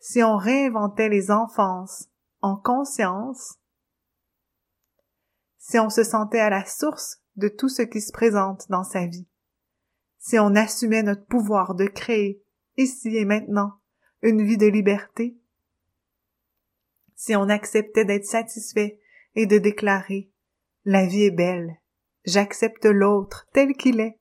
si 0.00 0.22
on 0.22 0.36
réinventait 0.36 1.08
les 1.08 1.30
enfances 1.30 2.10
en 2.42 2.56
conscience, 2.56 3.58
si 5.68 5.78
on 5.78 5.90
se 5.90 6.02
sentait 6.02 6.40
à 6.40 6.48
la 6.48 6.64
source 6.64 7.20
de 7.36 7.48
tout 7.48 7.68
ce 7.68 7.82
qui 7.82 8.00
se 8.00 8.10
présente 8.10 8.66
dans 8.70 8.84
sa 8.84 9.06
vie, 9.06 9.28
si 10.18 10.38
on 10.38 10.54
assumait 10.54 11.02
notre 11.02 11.26
pouvoir 11.26 11.74
de 11.74 11.84
créer, 11.84 12.42
ici 12.78 13.14
et 13.16 13.26
maintenant, 13.26 13.74
une 14.22 14.42
vie 14.42 14.56
de 14.56 14.66
liberté, 14.66 15.36
si 17.16 17.36
on 17.36 17.50
acceptait 17.50 18.06
d'être 18.06 18.24
satisfait 18.24 18.98
et 19.34 19.44
de 19.44 19.58
déclarer 19.58 20.30
La 20.86 21.04
vie 21.04 21.24
est 21.24 21.30
belle, 21.30 21.76
j'accepte 22.24 22.86
l'autre 22.86 23.46
tel 23.52 23.74
qu'il 23.74 24.00
est, 24.00 24.18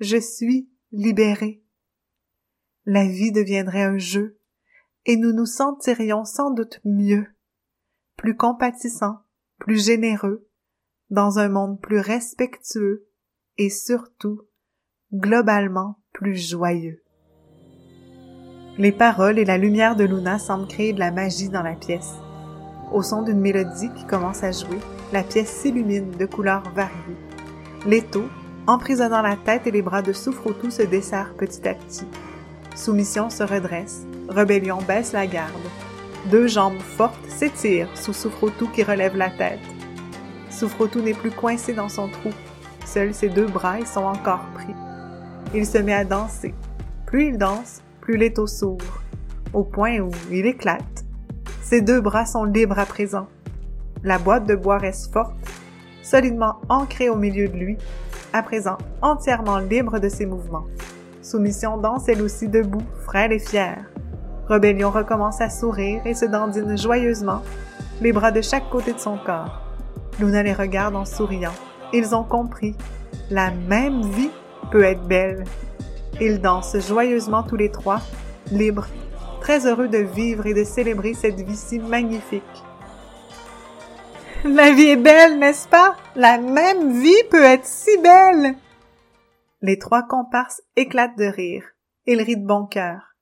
je 0.00 0.18
suis 0.18 0.68
libéré. 0.92 1.62
La 2.84 3.06
vie 3.06 3.32
deviendrait 3.32 3.84
un 3.84 3.96
jeu, 3.96 4.38
et 5.06 5.16
nous 5.16 5.32
nous 5.32 5.46
sentirions 5.46 6.26
sans 6.26 6.50
doute 6.50 6.80
mieux, 6.84 7.26
plus 8.16 8.36
compatissants, 8.36 9.20
plus 9.58 9.82
généreux, 9.82 10.46
dans 11.10 11.38
un 11.38 11.48
monde 11.48 11.80
plus 11.80 12.00
respectueux 12.00 13.06
et 13.58 13.70
surtout 13.70 14.42
globalement 15.12 15.98
plus 16.12 16.36
joyeux. 16.36 17.02
Les 18.76 18.92
paroles 18.92 19.38
et 19.38 19.44
la 19.44 19.58
lumière 19.58 19.94
de 19.94 20.04
Luna 20.04 20.38
semblent 20.38 20.66
créer 20.66 20.92
de 20.92 20.98
la 20.98 21.12
magie 21.12 21.48
dans 21.48 21.62
la 21.62 21.74
pièce. 21.74 22.14
Au 22.92 23.02
son 23.02 23.22
d'une 23.22 23.40
mélodie 23.40 23.90
qui 23.94 24.04
commence 24.04 24.42
à 24.42 24.50
jouer, 24.50 24.78
la 25.12 25.22
pièce 25.22 25.48
s'illumine 25.48 26.10
de 26.10 26.26
couleurs 26.26 26.68
variées. 26.74 27.16
L'étau, 27.86 28.24
emprisonnant 28.66 29.22
la 29.22 29.36
tête 29.36 29.66
et 29.66 29.70
les 29.70 29.82
bras 29.82 30.02
de 30.02 30.12
Souffrotou, 30.12 30.70
se 30.70 30.82
desserre 30.82 31.34
petit 31.34 31.68
à 31.68 31.74
petit. 31.74 32.06
Soumission 32.74 33.30
se 33.30 33.44
redresse, 33.44 34.04
Rébellion 34.28 34.78
baisse 34.88 35.12
la 35.12 35.26
garde. 35.28 35.52
Deux 36.30 36.48
jambes 36.48 36.80
fortes 36.80 37.28
s'étirent 37.28 37.96
sous 37.96 38.12
Souffrotou 38.12 38.68
qui 38.68 38.82
relève 38.82 39.16
la 39.16 39.30
tête. 39.30 39.60
Souffrotou 40.54 41.00
n'est 41.00 41.14
plus 41.14 41.32
coincé 41.32 41.72
dans 41.72 41.88
son 41.88 42.08
trou. 42.08 42.30
Seuls 42.86 43.12
ses 43.12 43.28
deux 43.28 43.46
bras 43.46 43.80
y 43.80 43.86
sont 43.86 44.04
encore 44.04 44.46
pris. 44.54 44.74
Il 45.52 45.66
se 45.66 45.78
met 45.78 45.92
à 45.92 46.04
danser. 46.04 46.54
Plus 47.06 47.28
il 47.28 47.38
danse, 47.38 47.82
plus 48.00 48.16
l'étau 48.16 48.46
s'ouvre, 48.46 49.02
au 49.52 49.64
point 49.64 49.98
où 49.98 50.10
il 50.30 50.46
éclate. 50.46 51.04
Ses 51.62 51.80
deux 51.80 52.00
bras 52.00 52.24
sont 52.24 52.44
libres 52.44 52.78
à 52.78 52.86
présent. 52.86 53.26
La 54.04 54.18
boîte 54.18 54.46
de 54.46 54.54
bois 54.54 54.78
reste 54.78 55.12
forte, 55.12 55.34
solidement 56.02 56.60
ancrée 56.68 57.08
au 57.08 57.16
milieu 57.16 57.48
de 57.48 57.56
lui, 57.56 57.78
à 58.32 58.42
présent 58.42 58.78
entièrement 59.02 59.58
libre 59.58 59.98
de 59.98 60.08
ses 60.08 60.26
mouvements. 60.26 60.66
Soumission 61.22 61.78
danse 61.78 62.08
elle 62.08 62.22
aussi 62.22 62.48
debout, 62.48 62.82
frêle 63.04 63.32
et 63.32 63.38
fière. 63.38 63.84
Rébellion 64.46 64.90
recommence 64.90 65.40
à 65.40 65.48
sourire 65.48 66.02
et 66.04 66.14
se 66.14 66.26
dandine 66.26 66.76
joyeusement, 66.76 67.42
les 68.02 68.12
bras 68.12 68.30
de 68.30 68.42
chaque 68.42 68.68
côté 68.70 68.92
de 68.92 68.98
son 68.98 69.16
corps. 69.16 69.63
Luna 70.20 70.42
les 70.42 70.52
regarde 70.52 70.96
en 70.96 71.04
souriant. 71.04 71.54
Ils 71.92 72.14
ont 72.14 72.24
compris. 72.24 72.74
La 73.30 73.50
même 73.50 74.02
vie 74.02 74.30
peut 74.70 74.84
être 74.84 75.06
belle. 75.06 75.44
Ils 76.20 76.40
dansent 76.40 76.78
joyeusement 76.86 77.42
tous 77.42 77.56
les 77.56 77.70
trois, 77.70 78.00
libres, 78.52 78.86
très 79.40 79.66
heureux 79.66 79.88
de 79.88 79.98
vivre 79.98 80.46
et 80.46 80.54
de 80.54 80.64
célébrer 80.64 81.14
cette 81.14 81.40
vie 81.40 81.56
si 81.56 81.78
magnifique. 81.78 82.42
La 84.44 84.72
vie 84.72 84.90
est 84.90 84.96
belle, 84.96 85.38
n'est-ce 85.38 85.66
pas? 85.68 85.96
La 86.14 86.38
même 86.38 87.00
vie 87.00 87.24
peut 87.30 87.42
être 87.42 87.64
si 87.64 87.96
belle! 87.98 88.54
Les 89.62 89.78
trois 89.78 90.02
comparses 90.02 90.60
éclatent 90.76 91.16
de 91.16 91.24
rire. 91.24 91.64
Ils 92.06 92.20
rient 92.20 92.36
de 92.36 92.46
bon 92.46 92.66
cœur. 92.66 93.16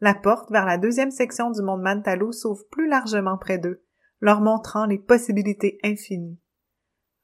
La 0.00 0.14
porte 0.14 0.52
vers 0.52 0.64
la 0.64 0.78
deuxième 0.78 1.10
section 1.10 1.50
du 1.50 1.60
monde 1.62 1.82
Mantalo 1.82 2.30
s'ouvre 2.30 2.62
plus 2.70 2.88
largement 2.88 3.36
près 3.36 3.58
d'eux, 3.58 3.82
leur 4.20 4.40
montrant 4.40 4.86
les 4.86 4.98
possibilités 4.98 5.78
infinies. 5.84 6.38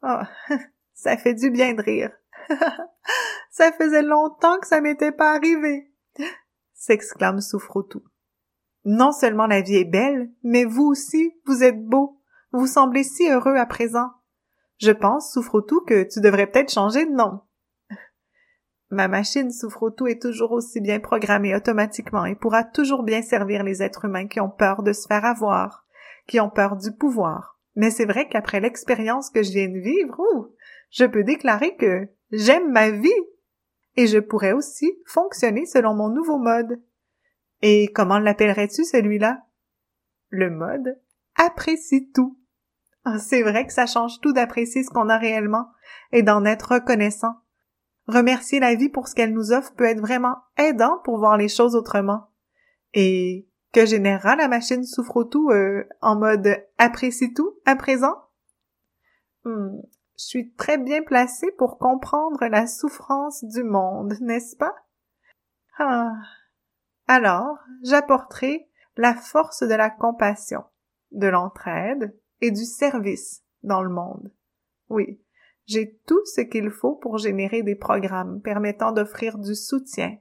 Oh, 0.03 0.21
ça 0.95 1.17
fait 1.17 1.35
du 1.35 1.51
bien 1.51 1.75
de 1.75 1.83
rire. 1.83 2.11
ça 3.51 3.73
faisait 3.73 4.03
longtemps 4.03 4.59
que 4.59 4.67
ça 4.67 4.81
m'était 4.81 5.13
pas 5.13 5.35
arrivé, 5.35 5.93
s'exclame 6.75 7.41
Souffrotou. 7.41 8.03
Non 8.85 9.13
seulement 9.13 9.47
la 9.47 9.63
vie 9.63 9.77
est 9.77 9.85
belle, 9.85 10.31
mais 10.43 10.65
vous 10.65 10.85
aussi, 10.85 11.33
vous 11.47 11.63
êtes 11.63 11.83
beau. 11.83 12.21
Vous 12.53 12.67
semblez 12.67 13.03
si 13.03 13.29
heureux 13.31 13.57
à 13.57 13.67
présent. 13.67 14.11
Je 14.79 14.91
pense, 14.91 15.33
Souffrotou, 15.33 15.81
que 15.81 16.03
tu 16.05 16.21
devrais 16.21 16.47
peut-être 16.47 16.73
changer 16.73 17.07
de 17.07 17.13
nom. 17.13 17.41
Ma 18.91 19.09
machine 19.09 19.51
Souffrotou 19.51 20.07
est 20.07 20.21
toujours 20.21 20.53
aussi 20.53 20.81
bien 20.81 21.01
programmée 21.01 21.57
automatiquement 21.57 22.27
et 22.27 22.35
pourra 22.37 22.63
toujours 22.63 23.03
bien 23.03 23.23
servir 23.23 23.65
les 23.65 23.83
êtres 23.83 24.05
humains 24.05 24.29
qui 24.29 24.41
ont 24.41 24.51
peur 24.51 24.83
de 24.83 24.93
se 24.93 25.07
faire 25.09 25.25
avoir, 25.25 25.84
qui 26.27 26.41
ont 26.41 26.51
peur 26.51 26.77
du 26.77 26.93
pouvoir. 26.93 27.59
Mais 27.77 27.91
c'est 27.91 28.05
vrai 28.05 28.29
qu'après 28.29 28.61
l'expérience 28.61 29.31
que 29.31 29.43
je 29.43 29.53
viens 29.53 29.69
de 29.69 29.79
vivre, 29.79 30.51
je 30.91 31.05
peux 31.05 31.25
déclarer 31.25 31.77
que 31.77 32.09
J'aime 32.37 32.73
ma 32.73 32.91
vie 32.91 33.13
et 33.95 34.09
je 34.09 34.19
pourrais 34.19 34.53
aussi 34.53 34.93
fonctionner 35.07 35.67
selon 35.67 35.95
mon 35.95 36.09
nouveau 36.09 36.37
mode. 36.37 36.83
Et 37.63 37.93
comment 37.95 38.19
l'appellerais-tu 38.19 38.85
celui-là? 38.85 39.45
Le 40.31 40.51
mode 40.51 41.01
apprécie 41.37 42.11
tout. 42.13 42.37
Ah, 43.05 43.21
c'est 43.21 43.43
vrai 43.43 43.67
que 43.67 43.73
ça 43.73 43.87
change 43.87 44.21
tout 44.21 44.33
d'apprécier 44.33 44.83
ce 44.83 44.91
qu'on 44.91 45.09
a 45.09 45.17
réellement 45.17 45.69
et 46.11 46.25
d'en 46.25 46.45
être 46.45 46.73
reconnaissant. 46.73 47.35
Remercier 48.09 48.59
la 48.59 48.75
vie 48.75 48.89
pour 48.89 49.07
ce 49.07 49.15
qu'elle 49.15 49.33
nous 49.33 49.53
offre 49.53 49.73
peut 49.75 49.85
être 49.85 50.01
vraiment 50.01 50.39
aidant 50.57 50.99
pour 51.05 51.19
voir 51.19 51.37
les 51.37 51.49
choses 51.49 51.77
autrement. 51.77 52.31
Et 52.95 53.49
que 53.75 53.85
générera 53.85 54.37
la 54.37 54.47
machine 54.47 54.85
souffre 54.85 55.25
tout 55.25 55.51
euh, 55.51 55.85
en 56.01 56.17
mode 56.17 56.65
apprécie 56.79 57.35
tout 57.35 57.59
à 57.67 57.75
présent? 57.75 58.15
Hmm, 59.45 59.81
je 60.17 60.25
suis 60.25 60.53
très 60.53 60.79
bien 60.79 61.03
placée 61.03 61.51
pour 61.59 61.79
comprendre 61.79 62.47
la 62.47 62.69
souffrance 62.69 63.45
du 63.45 63.65
monde, 63.65 64.15
n'est-ce 64.21 64.57
pas? 64.57 64.77
Ah. 65.77 66.13
Alors, 67.09 67.59
j'apporterai 67.83 68.69
la 68.97 69.15
force 69.15 69.65
de 69.65 69.75
la 69.75 69.91
compassion, 69.91 70.63
de 71.11 71.27
l'entraide 71.27 72.17
et 72.41 72.53
du 72.53 72.65
service 72.65 73.43
dans 73.65 73.83
le 73.83 73.91
monde. 73.91 74.33
Oui, 74.89 75.21
j'ai 75.67 75.99
tout 76.07 76.25
ce 76.27 76.43
qu'il 76.43 76.71
faut 76.71 76.95
pour 76.95 77.19
générer 77.19 77.65
des 77.65 77.75
programmes 77.75 78.41
permettant 78.41 78.93
d'offrir 78.93 79.37
du 79.37 79.57
soutien, 79.57 80.17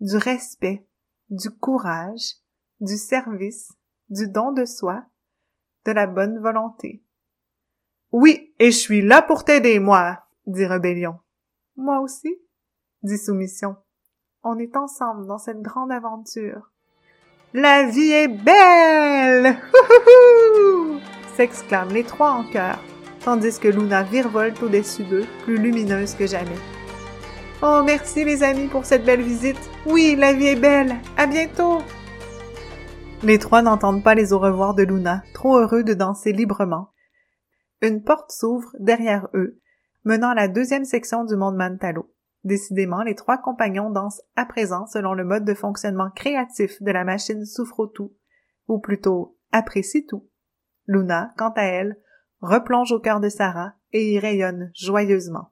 du 0.00 0.16
respect, 0.16 0.86
du 1.28 1.50
courage, 1.50 2.36
du 2.80 2.96
service, 2.96 3.72
du 4.08 4.28
don 4.28 4.52
de 4.52 4.64
soi, 4.64 5.04
de 5.84 5.92
la 5.92 6.06
bonne 6.06 6.38
volonté. 6.38 7.02
Oui, 8.12 8.54
et 8.58 8.70
je 8.70 8.76
suis 8.76 9.02
là 9.02 9.22
pour 9.22 9.44
t'aider, 9.44 9.78
moi, 9.78 10.24
dit 10.46 10.64
Rébellion. 10.64 11.18
Moi 11.76 12.00
aussi, 12.00 12.34
dit 13.02 13.18
Soumission. 13.18 13.76
On 14.42 14.58
est 14.58 14.76
ensemble 14.76 15.26
dans 15.26 15.38
cette 15.38 15.60
grande 15.60 15.92
aventure. 15.92 16.70
La 17.54 17.84
vie 17.88 18.12
est 18.12 18.28
belle! 18.28 19.56
s'exclament 21.36 21.92
les 21.92 22.04
trois 22.04 22.32
en 22.32 22.44
chœur, 22.44 22.78
tandis 23.24 23.58
que 23.58 23.68
Luna 23.68 24.02
virevolte 24.02 24.62
au-dessus 24.62 25.04
d'eux, 25.04 25.24
plus 25.44 25.56
lumineuse 25.56 26.14
que 26.14 26.26
jamais. 26.26 26.58
Oh, 27.62 27.82
merci 27.84 28.24
les 28.24 28.42
amis 28.42 28.68
pour 28.68 28.84
cette 28.84 29.04
belle 29.04 29.22
visite. 29.22 29.58
Oui, 29.86 30.16
la 30.16 30.32
vie 30.32 30.48
est 30.48 30.60
belle. 30.60 30.96
À 31.16 31.26
bientôt. 31.26 31.78
Les 33.24 33.40
trois 33.40 33.62
n'entendent 33.62 34.04
pas 34.04 34.14
les 34.14 34.32
au 34.32 34.38
revoir 34.38 34.74
de 34.74 34.84
Luna, 34.84 35.24
trop 35.34 35.58
heureux 35.58 35.82
de 35.82 35.92
danser 35.92 36.32
librement. 36.32 36.92
Une 37.82 38.04
porte 38.04 38.30
s'ouvre 38.30 38.70
derrière 38.78 39.28
eux, 39.34 39.60
menant 40.04 40.30
à 40.30 40.34
la 40.34 40.46
deuxième 40.46 40.84
section 40.84 41.24
du 41.24 41.34
monde 41.34 41.56
Mantalo. 41.56 42.14
Décidément, 42.44 43.02
les 43.02 43.16
trois 43.16 43.36
compagnons 43.36 43.90
dansent 43.90 44.22
à 44.36 44.46
présent 44.46 44.86
selon 44.86 45.14
le 45.14 45.24
mode 45.24 45.44
de 45.44 45.54
fonctionnement 45.54 46.10
créatif 46.14 46.80
de 46.80 46.92
la 46.92 47.02
machine 47.02 47.44
souffre-tout, 47.44 48.14
ou 48.68 48.78
plutôt 48.78 49.36
apprécie 49.50 50.06
tout. 50.06 50.28
Luna, 50.86 51.32
quant 51.36 51.52
à 51.56 51.62
elle, 51.62 51.96
replonge 52.40 52.92
au 52.92 53.00
cœur 53.00 53.18
de 53.18 53.28
Sarah 53.28 53.74
et 53.92 54.12
y 54.12 54.18
rayonne 54.20 54.70
joyeusement. 54.74 55.50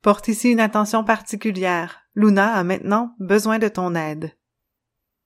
Porte 0.00 0.28
ici 0.28 0.50
une 0.50 0.60
attention 0.60 1.04
particulière. 1.04 2.00
Luna 2.14 2.54
a 2.54 2.64
maintenant 2.64 3.14
besoin 3.18 3.58
de 3.58 3.68
ton 3.68 3.94
aide. 3.94 4.32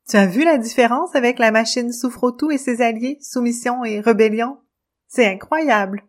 Tu 0.09 0.17
as 0.17 0.27
vu 0.27 0.43
la 0.43 0.57
différence 0.57 1.15
avec 1.15 1.39
la 1.39 1.51
machine 1.51 1.93
Souffre-tout 1.93 2.51
et 2.51 2.57
ses 2.57 2.81
alliés, 2.81 3.19
Soumission 3.21 3.85
et 3.85 4.01
Rébellion? 4.01 4.59
C'est 5.07 5.27
incroyable. 5.27 6.03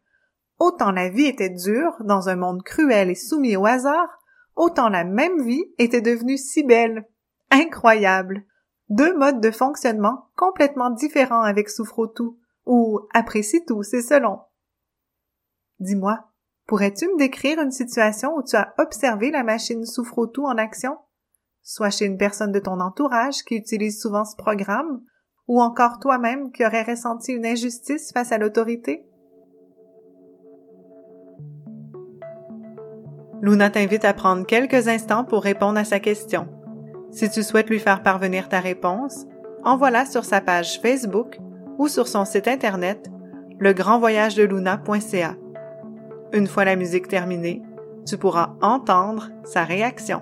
Autant 0.57 0.91
la 0.91 1.09
vie 1.09 1.25
était 1.25 1.49
dure, 1.49 1.97
dans 2.05 2.29
un 2.29 2.37
monde 2.37 2.63
cruel 2.63 3.09
et 3.09 3.15
soumis 3.15 3.57
au 3.57 3.65
hasard, 3.65 4.19
autant 4.55 4.87
la 4.87 5.03
même 5.03 5.43
vie 5.43 5.65
était 5.77 5.99
devenue 5.99 6.37
si 6.37 6.63
belle. 6.63 7.09
Incroyable. 7.51 8.45
Deux 8.87 9.17
modes 9.17 9.41
de 9.41 9.51
fonctionnement 9.51 10.29
complètement 10.37 10.91
différents 10.91 11.41
avec 11.41 11.69
Souffre-tout, 11.69 12.39
ou 12.65 13.01
apprécie 13.13 13.65
tout, 13.65 13.83
c'est 13.83 14.01
selon. 14.01 14.39
Dis-moi, 15.81 16.23
pourrais-tu 16.67 17.05
me 17.05 17.17
décrire 17.17 17.59
une 17.59 17.71
situation 17.71 18.33
où 18.37 18.43
tu 18.43 18.55
as 18.55 18.73
observé 18.77 19.29
la 19.29 19.43
machine 19.43 19.85
souffre-tout 19.85 20.45
en 20.45 20.57
action? 20.57 20.97
Soit 21.61 21.89
chez 21.89 22.05
une 22.05 22.17
personne 22.17 22.51
de 22.51 22.59
ton 22.59 22.79
entourage 22.79 23.43
qui 23.43 23.55
utilise 23.55 24.01
souvent 24.01 24.25
ce 24.25 24.35
programme, 24.35 25.01
ou 25.47 25.61
encore 25.61 25.99
toi-même 25.99 26.51
qui 26.51 26.65
aurais 26.65 26.83
ressenti 26.83 27.33
une 27.33 27.45
injustice 27.45 28.11
face 28.13 28.31
à 28.31 28.37
l'autorité? 28.37 29.05
Luna 33.41 33.69
t'invite 33.69 34.05
à 34.05 34.13
prendre 34.13 34.45
quelques 34.45 34.87
instants 34.87 35.23
pour 35.23 35.43
répondre 35.43 35.79
à 35.79 35.85
sa 35.85 35.99
question. 35.99 36.47
Si 37.11 37.29
tu 37.29 37.41
souhaites 37.41 37.69
lui 37.69 37.79
faire 37.79 38.03
parvenir 38.03 38.49
ta 38.49 38.59
réponse, 38.59 39.25
envoie-la 39.63 40.05
sur 40.05 40.25
sa 40.25 40.41
page 40.41 40.79
Facebook 40.81 41.39
ou 41.77 41.87
sur 41.87 42.07
son 42.07 42.25
site 42.25 42.47
internet 42.47 43.09
legrandvoyagedeluna.ca. 43.59 45.35
Une 46.33 46.47
fois 46.47 46.65
la 46.65 46.75
musique 46.75 47.07
terminée, 47.07 47.63
tu 48.05 48.17
pourras 48.17 48.55
entendre 48.61 49.29
sa 49.43 49.63
réaction. 49.63 50.21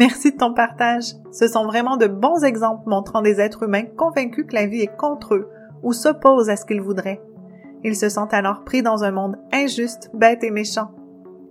Merci 0.00 0.32
de 0.32 0.38
ton 0.38 0.54
partage. 0.54 1.12
Ce 1.30 1.46
sont 1.46 1.66
vraiment 1.66 1.98
de 1.98 2.06
bons 2.06 2.42
exemples 2.42 2.88
montrant 2.88 3.20
des 3.20 3.38
êtres 3.38 3.64
humains 3.64 3.84
convaincus 3.98 4.46
que 4.48 4.54
la 4.54 4.64
vie 4.64 4.80
est 4.80 4.96
contre 4.96 5.34
eux 5.34 5.50
ou 5.82 5.92
s'opposent 5.92 6.48
à 6.48 6.56
ce 6.56 6.64
qu'ils 6.64 6.80
voudraient. 6.80 7.20
Ils 7.84 7.94
se 7.94 8.08
sentent 8.08 8.32
alors 8.32 8.64
pris 8.64 8.80
dans 8.80 9.04
un 9.04 9.10
monde 9.10 9.36
injuste, 9.52 10.10
bête 10.14 10.42
et 10.42 10.50
méchant. 10.50 10.90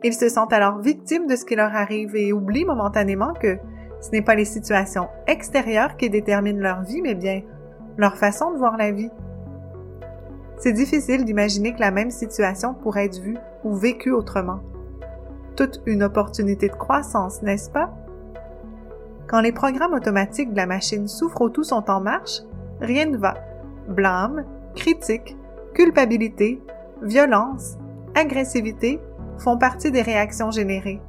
Ils 0.03 0.15
se 0.15 0.29
sentent 0.29 0.51
alors 0.51 0.79
victimes 0.79 1.27
de 1.27 1.35
ce 1.35 1.45
qui 1.45 1.55
leur 1.55 1.75
arrive 1.75 2.15
et 2.15 2.33
oublient 2.33 2.65
momentanément 2.65 3.33
que 3.33 3.59
ce 4.01 4.09
n'est 4.13 4.23
pas 4.23 4.33
les 4.33 4.45
situations 4.45 5.09
extérieures 5.27 5.95
qui 5.95 6.09
déterminent 6.09 6.63
leur 6.63 6.81
vie, 6.81 7.03
mais 7.03 7.13
bien 7.13 7.43
leur 7.97 8.17
façon 8.17 8.51
de 8.51 8.57
voir 8.57 8.77
la 8.77 8.89
vie. 8.89 9.11
C'est 10.57 10.73
difficile 10.73 11.23
d'imaginer 11.23 11.75
que 11.75 11.81
la 11.81 11.91
même 11.91 12.09
situation 12.09 12.73
pourrait 12.73 13.05
être 13.05 13.21
vue 13.21 13.37
ou 13.63 13.75
vécue 13.75 14.11
autrement. 14.11 14.61
Toute 15.55 15.83
une 15.85 16.01
opportunité 16.01 16.67
de 16.67 16.75
croissance, 16.75 17.43
n'est-ce 17.43 17.69
pas? 17.69 17.93
Quand 19.29 19.41
les 19.41 19.51
programmes 19.51 19.93
automatiques 19.93 20.53
de 20.53 20.57
la 20.57 20.65
machine 20.65 21.07
souffrent 21.07 21.41
au 21.41 21.49
tout 21.49 21.63
sont 21.63 21.87
en 21.91 22.01
marche, 22.01 22.41
rien 22.81 23.05
ne 23.05 23.17
va. 23.17 23.35
Blâme, 23.87 24.43
critique, 24.75 25.37
culpabilité, 25.75 26.59
violence, 27.03 27.77
agressivité 28.15 28.99
font 29.37 29.55
partie 29.55 29.91
des 29.91 30.01
réactions 30.01 30.49
générées. 30.49 30.99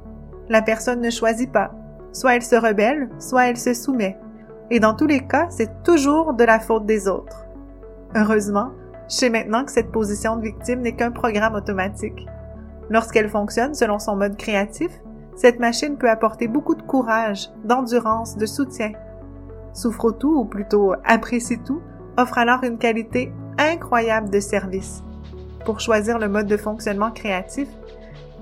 La 0.49 0.61
personne 0.61 1.01
ne 1.01 1.09
choisit 1.09 1.51
pas. 1.51 1.71
Soit 2.11 2.35
elle 2.35 2.43
se 2.43 2.55
rebelle, 2.55 3.09
soit 3.17 3.47
elle 3.47 3.57
se 3.57 3.73
soumet. 3.73 4.19
Et 4.69 4.79
dans 4.79 4.93
tous 4.93 5.07
les 5.07 5.25
cas, 5.25 5.47
c'est 5.49 5.81
toujours 5.81 6.35
de 6.35 6.43
la 6.43 6.59
faute 6.59 6.85
des 6.85 7.07
autres. 7.07 7.47
Heureusement, 8.13 8.69
je 9.09 9.15
sais 9.15 9.29
maintenant 9.31 9.65
que 9.65 9.71
cette 9.71 9.91
position 9.91 10.35
de 10.35 10.43
victime 10.43 10.81
n'est 10.81 10.95
qu'un 10.95 11.11
programme 11.11 11.55
automatique. 11.55 12.27
Lorsqu'elle 12.91 13.29
fonctionne 13.29 13.73
selon 13.73 13.97
son 13.97 14.15
mode 14.15 14.37
créatif, 14.37 14.91
cette 15.35 15.59
machine 15.59 15.97
peut 15.97 16.09
apporter 16.09 16.47
beaucoup 16.47 16.75
de 16.75 16.81
courage, 16.81 17.49
d'endurance, 17.63 18.37
de 18.37 18.45
soutien. 18.45 18.91
Souffre 19.73 20.11
tout, 20.11 20.35
ou 20.35 20.45
plutôt 20.45 20.93
apprécie 21.05 21.59
tout, 21.59 21.81
offre 22.17 22.37
alors 22.37 22.63
une 22.63 22.77
qualité 22.77 23.31
incroyable 23.57 24.29
de 24.29 24.39
service. 24.39 25.03
Pour 25.65 25.79
choisir 25.79 26.19
le 26.19 26.27
mode 26.27 26.47
de 26.47 26.57
fonctionnement 26.57 27.11
créatif, 27.11 27.67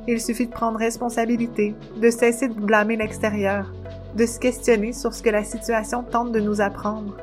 il 0.07 0.19
suffit 0.19 0.47
de 0.47 0.51
prendre 0.51 0.79
responsabilité, 0.79 1.75
de 1.97 2.09
cesser 2.09 2.47
de 2.47 2.59
blâmer 2.59 2.95
l'extérieur, 2.95 3.71
de 4.15 4.25
se 4.25 4.39
questionner 4.39 4.91
sur 4.91 5.13
ce 5.13 5.21
que 5.21 5.29
la 5.29 5.43
situation 5.43 6.03
tente 6.03 6.31
de 6.31 6.39
nous 6.39 6.61
apprendre. 6.61 7.17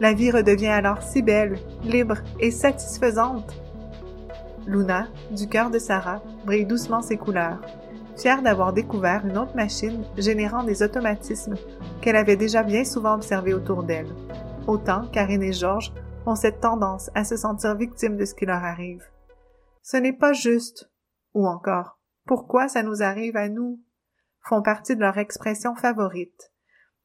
La 0.00 0.12
vie 0.12 0.30
redevient 0.30 0.68
alors 0.68 1.02
si 1.02 1.22
belle, 1.22 1.58
libre 1.84 2.18
et 2.38 2.50
satisfaisante. 2.50 3.54
Luna, 4.66 5.08
du 5.30 5.48
cœur 5.48 5.70
de 5.70 5.78
Sarah, 5.78 6.20
brille 6.44 6.66
doucement 6.66 7.00
ses 7.00 7.16
couleurs 7.16 7.60
fière 8.20 8.42
d'avoir 8.42 8.74
découvert 8.74 9.24
une 9.24 9.38
autre 9.38 9.56
machine 9.56 10.04
générant 10.18 10.62
des 10.62 10.82
automatismes 10.82 11.54
qu'elle 12.02 12.16
avait 12.16 12.36
déjà 12.36 12.62
bien 12.62 12.84
souvent 12.84 13.14
observés 13.14 13.54
autour 13.54 13.82
d'elle. 13.82 14.12
Autant 14.66 15.08
Karine 15.08 15.42
et 15.42 15.54
Georges 15.54 15.92
ont 16.26 16.34
cette 16.34 16.60
tendance 16.60 17.10
à 17.14 17.24
se 17.24 17.36
sentir 17.36 17.74
victimes 17.76 18.18
de 18.18 18.26
ce 18.26 18.34
qui 18.34 18.44
leur 18.44 18.62
arrive. 18.62 19.02
Ce 19.82 19.96
n'est 19.96 20.12
pas 20.12 20.34
juste, 20.34 20.90
ou 21.32 21.46
encore, 21.46 21.98
pourquoi 22.26 22.68
ça 22.68 22.82
nous 22.82 23.02
arrive 23.02 23.36
à 23.36 23.48
nous, 23.48 23.80
font 24.42 24.60
partie 24.60 24.96
de 24.96 25.00
leur 25.00 25.16
expression 25.16 25.74
favorite. 25.74 26.52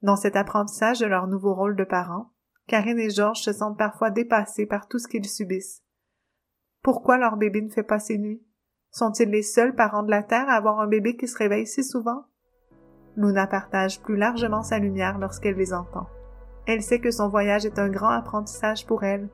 Dans 0.02 0.18
cet 0.18 0.36
apprentissage 0.36 1.00
de 1.00 1.06
leur 1.06 1.28
nouveau 1.28 1.56
rôle 1.56 1.78
de 1.78 1.86
parents, 1.86 2.32
Karine 2.68 3.00
et 3.00 3.10
Georges 3.10 3.42
se 3.42 3.54
sentent 3.54 3.78
parfois 3.78 4.10
dépassés 4.10 4.66
par 4.66 4.90
tout 4.90 5.00
ce 5.00 5.08
qu'ils 5.08 5.30
subissent. 5.30 5.82
Pourquoi 6.84 7.18
leur 7.18 7.38
bébé 7.38 7.62
ne 7.62 7.70
fait 7.70 7.84
pas 7.84 8.00
ses 8.00 8.18
nuits? 8.18 8.46
Sont-ils 8.98 9.30
les 9.30 9.44
seuls 9.44 9.76
parents 9.76 10.04
de 10.04 10.10
la 10.10 10.24
Terre 10.24 10.48
à 10.48 10.54
avoir 10.54 10.80
un 10.80 10.88
bébé 10.88 11.18
qui 11.18 11.28
se 11.28 11.38
réveille 11.38 11.68
si 11.68 11.84
souvent? 11.84 12.28
Luna 13.18 13.46
partage 13.46 14.02
plus 14.02 14.16
largement 14.16 14.64
sa 14.64 14.80
lumière 14.80 15.18
lorsqu'elle 15.20 15.58
les 15.58 15.74
entend. 15.74 16.08
Elle 16.66 16.82
sait 16.82 17.02
que 17.02 17.12
son 17.12 17.28
voyage 17.28 17.66
est 17.66 17.78
un 17.78 17.90
grand 17.90 18.12
apprentissage 18.12 18.86
pour 18.86 19.04
elle, 19.04 19.28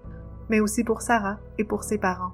mais 0.50 0.62
aussi 0.62 0.84
pour 0.84 1.04
Sarah 1.04 1.38
et 1.60 1.64
pour 1.64 1.84
ses 1.84 2.00
parents. 2.00 2.32